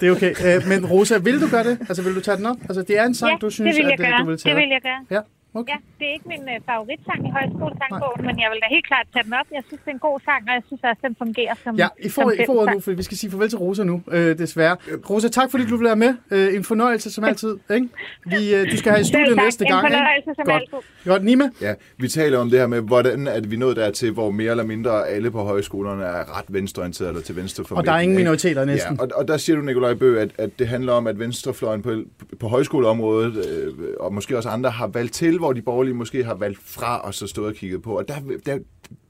[0.00, 0.32] Det er okay.
[0.46, 1.76] Uh, men Rosa, vil du gøre det?
[1.88, 2.56] Altså, vil du tage den op?
[2.68, 4.18] Altså, det er en sang, Ja, du synes, det vil jeg at gøre.
[4.20, 5.00] du vil tage Det vil jeg gøre.
[5.16, 5.20] Ja,
[5.60, 5.72] okay.
[5.72, 9.06] Ja, det er ikke min øh, favoritsang i højskolesangbogen, men jeg vil da helt klart
[9.14, 9.48] tage den op.
[9.58, 11.88] Jeg synes, det er en god sang, og jeg synes også, den fungerer som Ja,
[12.06, 14.38] I får, som I får nu, for vi skal sige farvel til Rosa nu, øh,
[14.44, 14.76] desværre.
[15.10, 16.12] Rosa, tak fordi du vil være med.
[16.30, 17.54] Øh, en fornøjelse som altid.
[17.76, 17.88] Ikke?
[18.32, 19.82] Vi, øh, du skal have i studiet næste En gang.
[19.86, 20.62] fornøjelse som Godt.
[20.74, 21.10] altid.
[21.10, 21.44] Godt, Nima?
[21.60, 24.64] Ja, vi taler om det her med, hvordan at vi nået dertil, hvor mere eller
[24.64, 28.18] mindre alle på højskolerne er ret venstreorienterede eller til venstre for Og der er ingen
[28.18, 28.24] ikke?
[28.24, 28.96] minoriteter næsten.
[28.96, 31.82] Ja, og, og der siger du, Nikolaj Bø, at, at det handler om, at venstrefløjen
[31.82, 31.94] på,
[32.40, 36.34] på højskoleområdet, øh, og måske også andre, har valgt til, hvor de borgerlige måske har
[36.34, 37.98] valgt fra, og så stået og kigget på.
[37.98, 38.14] Og der,
[38.46, 38.58] der,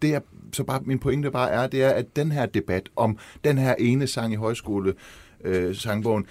[0.02, 0.20] det er
[0.52, 3.74] så bare, min pointe bare er, det er, at den her debat om den her
[3.78, 4.94] ene sang i højskole,
[5.44, 6.26] øh, sangbogen,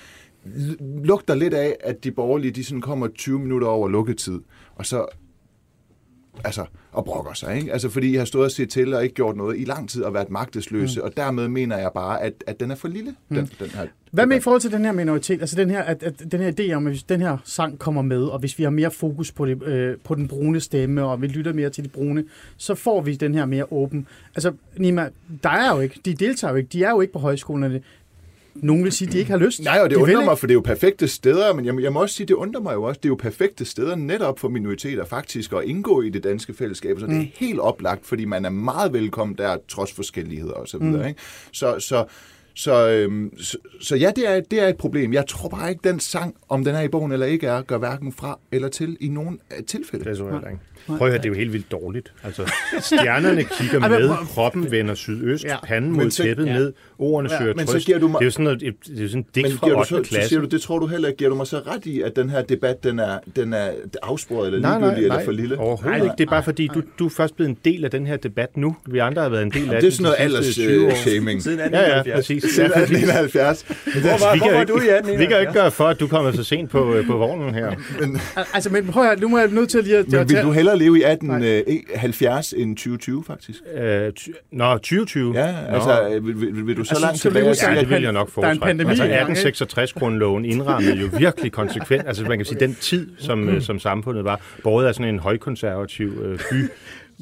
[1.04, 4.40] lugter lidt af, at de borgerlige, de sådan kommer 20 minutter over lukketid,
[4.76, 5.06] og så
[6.44, 7.56] altså, og brokker sig.
[7.56, 7.74] Ikke?
[7.74, 10.04] Altså, fordi I har stået og set til og ikke gjort noget i lang tid
[10.04, 11.06] og været magtesløse, mm.
[11.06, 14.26] og dermed mener jeg bare, at, at den er for lille, den, den her Hvad
[14.26, 15.42] med i forhold til den her minoritet?
[15.42, 18.02] Altså den her, at, at den her idé om, at hvis den her sang kommer
[18.02, 21.22] med, og hvis vi har mere fokus på, det, øh, på den brune stemme, og
[21.22, 22.24] vi lytter mere til de brune,
[22.58, 24.08] så får vi den her mere åben.
[24.36, 25.10] Altså, Nima,
[25.44, 27.82] der er jo ikke, de deltager jo ikke, de er jo ikke på højskolerne.
[28.56, 29.64] Nogen vil sige, at de ikke har lyst.
[29.64, 30.40] Nej, og det de undrer mig, ikke.
[30.40, 32.74] for det er jo perfekte steder, men jeg, jeg må også sige, det undrer mig
[32.74, 36.24] jo også, det er jo perfekte steder netop for minoriteter faktisk at indgå i det
[36.24, 40.54] danske fællesskab, så det er helt oplagt, fordi man er meget velkommen der, trods forskelligheder
[40.54, 41.08] og så videre.
[41.08, 41.20] Ikke?
[41.52, 42.06] Så, så,
[42.56, 45.14] så, øhm, så, så ja, det er, det er et problem.
[45.14, 47.78] Jeg tror bare ikke, den sang, om den er i bogen eller ikke er, gør
[47.78, 50.06] hverken fra eller til i nogen øh, tilfælde.
[50.06, 50.62] Det er så heller ikke.
[50.88, 52.14] Prøv at høre, det er jo helt vildt dårligt.
[52.24, 55.50] Altså, stjernerne kigger med, kroppen vender sydøst, Ja.
[55.50, 55.56] ja.
[55.66, 56.54] panden mod så- tæppet ja.
[56.54, 57.86] ned, ordene Ja, søger men så trøst.
[57.86, 58.68] giver du mig- Det er jo sådan noget, det
[58.98, 59.90] er jo sådan et digt Men fra giver du 8.
[59.90, 60.30] så, så klasse.
[60.30, 62.30] siger du, det tror du heller ikke, giver du mig så ret i, at den
[62.30, 63.70] her debat, den er, den er
[64.04, 65.58] afsporet eller Nej, ligegyldig nej, eller nej, for lille?
[65.60, 66.14] overhovedet ikke.
[66.18, 68.58] Det er bare fordi, du, du er først blevet en del af den her debat
[68.58, 68.76] nu.
[68.86, 70.82] Vi andre har været en del af Det er den sådan noget de sidste 20
[70.86, 70.90] år.
[70.90, 71.44] alders-shaming.
[71.44, 72.16] Siden Ja, ja, 1871.
[72.16, 72.44] præcis.
[72.56, 73.62] Siden Ja, fordi- 1871.
[73.62, 75.20] Hvor var, kan var du i ikke, 1871?
[75.20, 77.54] vi kan jo ikke gøre for, at du kommer så sent på, øh, på vognen
[77.54, 77.72] her.
[78.56, 80.12] Altså, men prøv at nu må jeg nødt til lige at...
[80.12, 81.08] Men vil du hellere leve i Nej.
[81.10, 83.60] 1870 end 2020, faktisk?
[83.78, 84.12] Øh,
[84.52, 85.34] Nå, 2020.
[85.36, 87.56] Ja, altså, øh, vil, vil, vil du så Altså, langt vi tilbage?
[87.64, 88.56] Ja, at det vil jeg nok der er foretrække.
[88.56, 89.50] en pandemi altså i gang, ikke?
[89.50, 92.08] 1866-grundloven indrammede jo virkelig konsekvent.
[92.08, 95.20] Altså man kan sige, den tid, som, øh, som samfundet var, båret af sådan en
[95.20, 96.56] højkonservativ øh, by,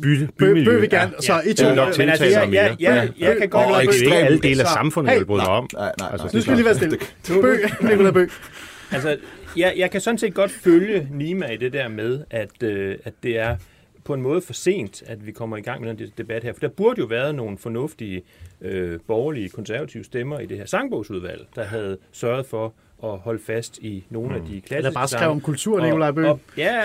[0.01, 0.71] by, bymiljø.
[0.71, 1.63] bø vil gerne, så I to...
[1.65, 3.65] Det er nok Men altså, tiltaler jeg, jeg, jeg, jeg kan godt...
[3.65, 5.69] Og er ikke ekstremt- alle dele af så- samfundet, Hey, jeg vil bryde om.
[5.73, 6.31] Nej, nej, Altså, nej.
[6.33, 6.97] Nu skal vi lige være stille.
[7.41, 8.25] Bø, Nicolai Bø.
[8.91, 9.17] Altså,
[9.57, 13.13] jeg, jeg kan sådan set godt følge Nima i det der med, at, øh, at
[13.23, 13.55] det er
[14.03, 16.53] på en måde for sent, at vi kommer i gang med den debat her.
[16.53, 18.21] For der burde jo været nogle fornuftige
[18.61, 22.73] øh, borgerlige konservative stemmer i det her sangbogsudvalg, der havde sørget for
[23.03, 25.31] at holde fast i nogle af de klassiske Eller bare skrev sange.
[25.31, 26.27] om kultur, Og- Nicolai Bø.
[26.27, 26.81] og- Ja,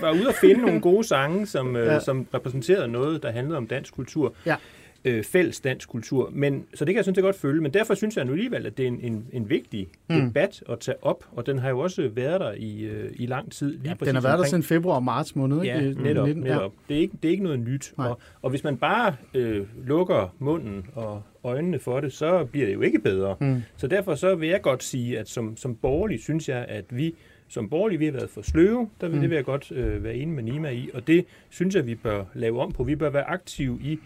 [0.00, 2.00] var ude og finde nogle gode sange, som, øh, Ja.
[2.00, 4.34] som repræsenterede noget, der handlede om dansk kultur.
[4.46, 4.56] Ja.
[5.04, 6.30] Øh, fælles dansk kultur.
[6.32, 7.60] Men, så det kan jeg sådan set godt følge.
[7.60, 10.20] Men derfor synes jeg nu alligevel, at det er en, en, en vigtig mm.
[10.20, 11.24] debat at tage op.
[11.32, 13.70] Og den har jo også været der i, øh, i lang tid.
[13.70, 15.74] Lige Ja, den har været der omkring- siden februar og marts måned, ikke?
[15.78, 16.26] Ja, netop.
[16.26, 16.54] 19, ja.
[16.54, 16.72] netop.
[16.88, 17.92] Det, er ikke, det er ikke noget nyt.
[17.98, 18.08] Nej.
[18.08, 22.74] Og, og hvis man bare øh, lukker munden og øjnene for det, så bliver det
[22.74, 23.36] jo ikke bedre.
[23.40, 23.62] Mm.
[23.76, 27.14] Så derfor så vil jeg godt sige, at som, som borgerlig synes jeg, at vi
[27.48, 28.88] som borgerlige, vi har været for sløve.
[29.00, 29.20] Der vil, Mm.
[29.20, 30.90] Det vil jeg godt øh, være enig med Nima i.
[30.94, 32.84] Og det synes jeg, vi bør lave om på.
[32.84, 33.98] Vi bør være aktive i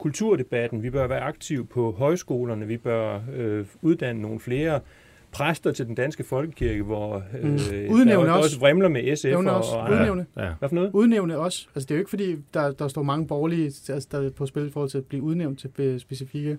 [0.00, 0.82] kulturdebatten.
[0.82, 2.66] Vi bør være aktive på højskolerne.
[2.66, 4.80] Vi bør øh, uddanne nogle flere
[5.32, 7.58] præster til den danske folkekirke, hvor øh, Mm.
[7.58, 8.38] der Udnævne også, også.
[8.46, 9.70] også vrimler med SF og, også.
[9.76, 9.90] og.
[9.90, 10.26] Udnævne.
[10.36, 10.48] Ja.
[10.58, 10.90] Hvad for noget?
[10.92, 11.66] Udnævne også.
[11.74, 14.46] Altså, det er jo ikke fordi, der, der står mange borgerlige altså, der er på
[14.46, 16.50] spil i forhold til at blive udnævnt til specifikke.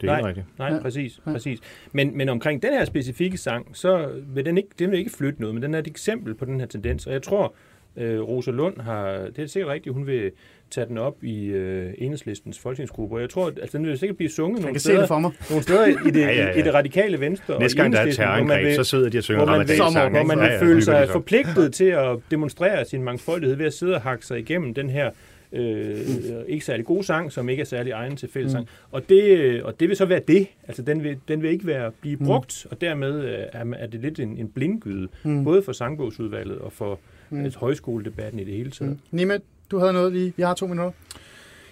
[0.00, 0.46] Det er helt rigtigt.
[0.58, 0.74] Nej, Ja.
[0.74, 0.80] ja.
[0.82, 1.20] præcis.
[1.26, 1.32] Ja.
[1.32, 1.58] præcis.
[1.92, 5.40] Men, men omkring den her specifikke sang, så vil den ikke, den vil ikke flytte
[5.40, 7.06] noget, men den er et eksempel på den her tendens.
[7.06, 7.54] Og jeg tror,
[7.96, 10.30] øh, Rosa Lund har, det er sikkert rigtigt, hun vil
[10.70, 13.16] tage den op i øh, enhedslistens folketingsgruppe.
[13.16, 15.30] Og jeg tror, at altså, den vil sikkert blive sunget nogle steder, for mig.
[15.50, 16.52] nogle steder i det, Ja, ja, ja.
[16.58, 17.54] i det radikale venstre.
[17.54, 20.10] og Næste gang der er et terrorangreb, så sidder de og synger ramadansang.
[20.10, 20.44] hvor man vil?
[20.44, 24.26] Ja, ja, føle sig forpligtet til at demonstrere sin mangfoldighed ved at sidde og hakke
[24.26, 25.10] sig igennem den her
[25.52, 25.98] øh,
[26.48, 28.64] ikke særlig god sang, som ikke er særlig egen til fællesang.
[28.64, 28.68] Mm.
[28.90, 30.46] Og, det, og det vil så være det.
[30.68, 34.00] Altså, den vil, den vil ikke være, blive brugt, og dermed øh, er, er det
[34.00, 35.44] lidt en, en blindgyde, mm.
[35.44, 36.98] både for sangbogsudvalget og for
[37.32, 37.50] mm.
[37.56, 38.90] højskoledebatten i det hele taget.
[38.92, 38.98] Mm.
[39.10, 39.38] Nima,
[39.70, 40.32] du havde noget lige.
[40.36, 40.92] Vi har to minutter.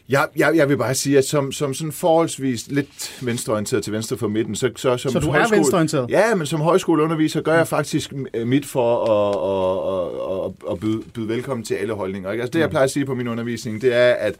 [0.08, 4.16] Jeg, jeg, jeg vil bare sige, at som, som sådan forholdsvis lidt venstreorienteret til venstre
[4.16, 6.10] for midten, så, så som Så du er højskole- venstreorienteret?
[6.10, 10.80] Ja, men som højskoleunderviser gør jeg faktisk øh, mit for at, at, at, at, at
[10.80, 12.32] byde, byde velkommen til alle holdninger.
[12.32, 12.42] Ikke?
[12.42, 14.34] Altså det, jeg plejer at sige på min undervisning, det er, at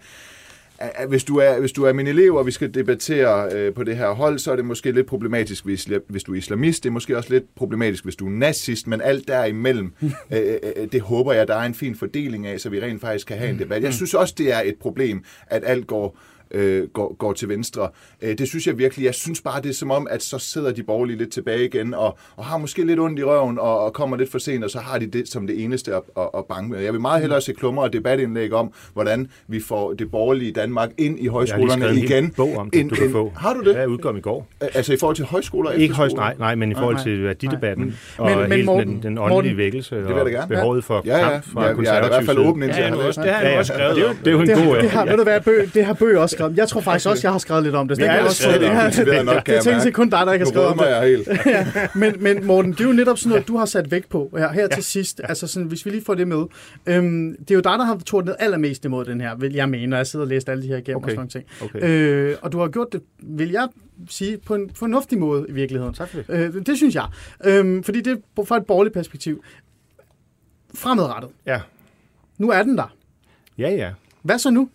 [1.09, 3.97] hvis du er, hvis du er min elev, og vi skal debattere øh, på det
[3.97, 6.83] her hold, så er det måske lidt problematisk, hvis, hvis du er islamist.
[6.83, 10.59] Det er måske også lidt problematisk, hvis du er nazist, men alt derimellem, øh, øh,
[10.77, 13.39] øh, det håber jeg, der er en fin fordeling af, så vi rent faktisk kan
[13.39, 13.83] have en debat.
[13.83, 16.19] Jeg synes også, det er et problem, at alt går
[16.55, 17.89] øh, går, går til venstre.
[18.23, 19.05] Øh, det synes jeg virkelig.
[19.05, 21.95] Jeg synes bare, det er som om, at så sidder de borgerlige lidt tilbage igen,
[21.95, 24.71] og, og har måske lidt ondt i røven, og, og kommer lidt for sent, og
[24.71, 26.81] så har de det som det eneste at, at, at banke med.
[26.81, 30.91] Jeg vil meget hellere se klummer og debatindlæg om, hvordan vi får det borgerlige Danmark
[30.99, 32.25] ind i Jeg har lige højskolerne en igen.
[32.25, 33.33] hel bog om det, Ind- du kan ind- få.
[33.37, 33.75] Har du det?
[33.75, 34.47] Ja, udkom i går.
[34.61, 37.05] Altså i forhold til højskoler og Ikke højst, nej, nej, men i forhold nej.
[37.05, 40.17] til værdidebatten og Men- men hele Morten- den, den åndelige Morten- vækkelse Det vil jeg
[40.17, 40.49] da og gerne.
[40.49, 41.31] behovet for Ja, ja.
[41.31, 43.19] kamp fra Jeg, jeg er i hvert fald konservativ åben indtil Ja, jeg har det
[44.01, 44.17] jeg.
[44.25, 44.77] Det er jo en Det, god...
[44.77, 46.57] øh, det, har, ved du hvad, bøg, det har Bøg også skrevet.
[46.59, 47.97] Jeg tror faktisk også, jeg har skrevet lidt om det.
[47.97, 48.85] Så det alle også, skrevet det, det.
[48.85, 49.83] Motiveret nok, det er mærke.
[49.83, 50.87] sig kun dig, der ikke har skrevet om det.
[50.87, 51.29] jeg helt.
[52.03, 54.53] men, men Morten, det er jo netop sådan noget, du har sat vægt på her,
[54.53, 55.21] her til sidst.
[55.25, 56.45] Altså sådan, hvis vi lige får det med.
[56.87, 59.87] Øhm, det er jo dig, der har tordnet allermest imod den her, vil jeg mene,
[59.87, 61.17] når jeg sidder og læser alle de her igennem Okay.
[61.17, 61.81] og sådan nogle ting.
[61.81, 62.31] Okay.
[62.31, 63.69] Øh, og du har gjort det, vil jeg
[64.09, 65.95] sige, på en fornuftig måde i virkeligheden.
[65.95, 66.27] Tak for det.
[66.29, 67.07] Øh, det synes jeg.
[67.45, 69.45] Øhm, fordi det er fra et borgerligt perspektiv.
[70.75, 71.31] Fremadrettet.
[71.47, 71.61] Ja.
[72.39, 72.95] Nu er den der.
[73.59, 73.91] Ja, ja.
[74.23, 74.69] Hvad så nu?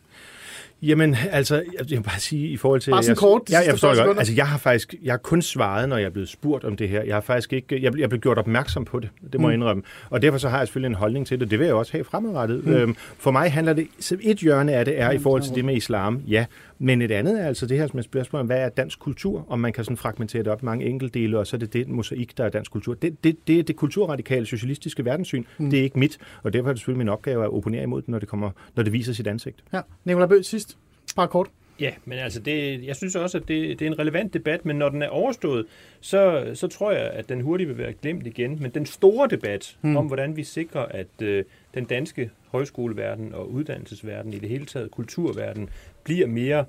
[0.81, 2.91] Jamen, altså, jeg jeg vil bare sige i forhold til...
[2.91, 4.05] Bare sådan jeg, kort, Ja, sidste jeg forstår 40 det godt.
[4.05, 4.19] sekunder.
[4.19, 6.89] Altså, jeg har faktisk jeg har kun svaret, når jeg er blevet spurgt om det
[6.89, 7.03] her.
[7.03, 7.81] Jeg har faktisk ikke...
[7.83, 9.09] Jeg, jeg blev gjort opmærksom på det.
[9.33, 9.83] Det må jeg indrømme.
[10.09, 11.51] Og derfor så har jeg selvfølgelig en holdning til det.
[11.51, 12.65] Det vil jeg også have fremadrettet.
[12.65, 12.73] Mm.
[12.73, 13.87] Øhm, for mig handler det...
[14.21, 16.45] Et hjørne af det er i forhold til det med islam, ja.
[16.79, 19.45] Men et andet er altså det her som et spørgsmål om, hvad er dansk kultur?
[19.49, 21.87] Om man kan sådan fragmentere det op i mange enkeltdele, og så er det det
[21.87, 22.93] mosaik, der er dansk kultur.
[22.93, 25.43] Det, det, det er det kulturradikale socialistiske verdenssyn.
[25.57, 25.69] Mm.
[25.69, 26.17] Det er ikke mit.
[26.43, 28.83] Og derfor er det selvfølgelig min opgave at opponere imod det, når det, kommer, når
[28.83, 29.63] det viser sit ansigt.
[29.73, 29.81] Ja.
[30.05, 30.77] Nicolai Bøg, sidst.
[31.15, 31.47] Bare kort.
[31.79, 34.75] Ja, men altså, det, jeg synes også, at det, det er en relevant debat, men
[34.75, 35.65] når den er overstået,
[36.01, 38.57] så, så tror jeg, at den hurtigt vil være glemt igen.
[38.61, 39.97] Men den store debat hmm.
[39.97, 44.91] om, hvordan vi sikrer, at øh, den danske højskoleverden og uddannelsesverden, i det hele taget
[44.91, 45.69] kulturverden,
[46.05, 46.65] bliver mere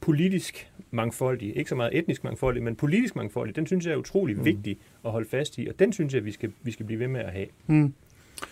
[0.00, 1.56] politisk mangfoldig.
[1.56, 3.56] Ikke så meget etnisk mangfoldig, men politisk mangfoldig.
[3.56, 4.44] Den synes jeg er utrolig hmm.
[4.44, 7.08] vigtig at holde fast i, og den synes jeg, vi skal, vi skal blive ved
[7.08, 7.46] med at have.
[7.66, 7.94] Hmm.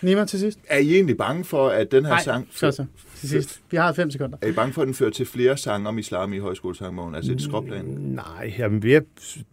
[0.01, 0.59] Nima til sidst.
[0.67, 2.47] Er I egentlig bange for, at den her Nej, sang...
[2.51, 2.85] så, så.
[3.19, 3.61] Til sidst.
[3.71, 4.37] Vi har fem sekunder.
[4.41, 7.15] Er I bange for, at den fører til flere sange om islam i højskolesangbogen?
[7.15, 7.85] Altså et skråplan?
[7.85, 9.01] Nej, jeg er mere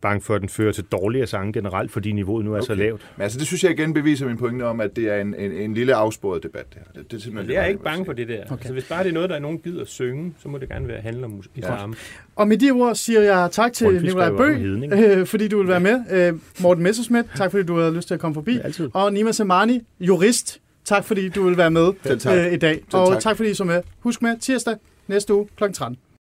[0.00, 2.66] bange for, at den fører til dårligere sange generelt, fordi niveauet nu er okay.
[2.66, 3.00] så lavt.
[3.16, 5.52] Men altså, det synes jeg igen beviser min pointe om, at det er en, en,
[5.52, 6.66] en lille afsporet debat.
[6.74, 7.02] Det, her.
[7.02, 8.44] det, det er simpelthen jeg er ikke bange for det der.
[8.44, 8.52] Okay.
[8.52, 10.68] Altså, hvis bare det er noget, der er nogen gider at synge, så må det
[10.68, 11.94] gerne være handle om islam.
[12.36, 14.60] Og med de ord siger jeg tak til om Bøg,
[14.92, 16.00] øh, fordi du vil være med.
[16.10, 18.58] Øh, Morten Messerschmidt, tak fordi du havde lyst til at komme forbi.
[18.64, 18.90] Altid.
[18.92, 21.92] Og Nima Samani, jurist, tak fordi du vil være med
[22.26, 22.80] øh, i dag.
[22.92, 23.22] Og tak.
[23.22, 23.82] tak fordi I så med.
[24.00, 24.76] Husk med tirsdag
[25.06, 25.72] næste uge kl.
[25.72, 25.98] 13.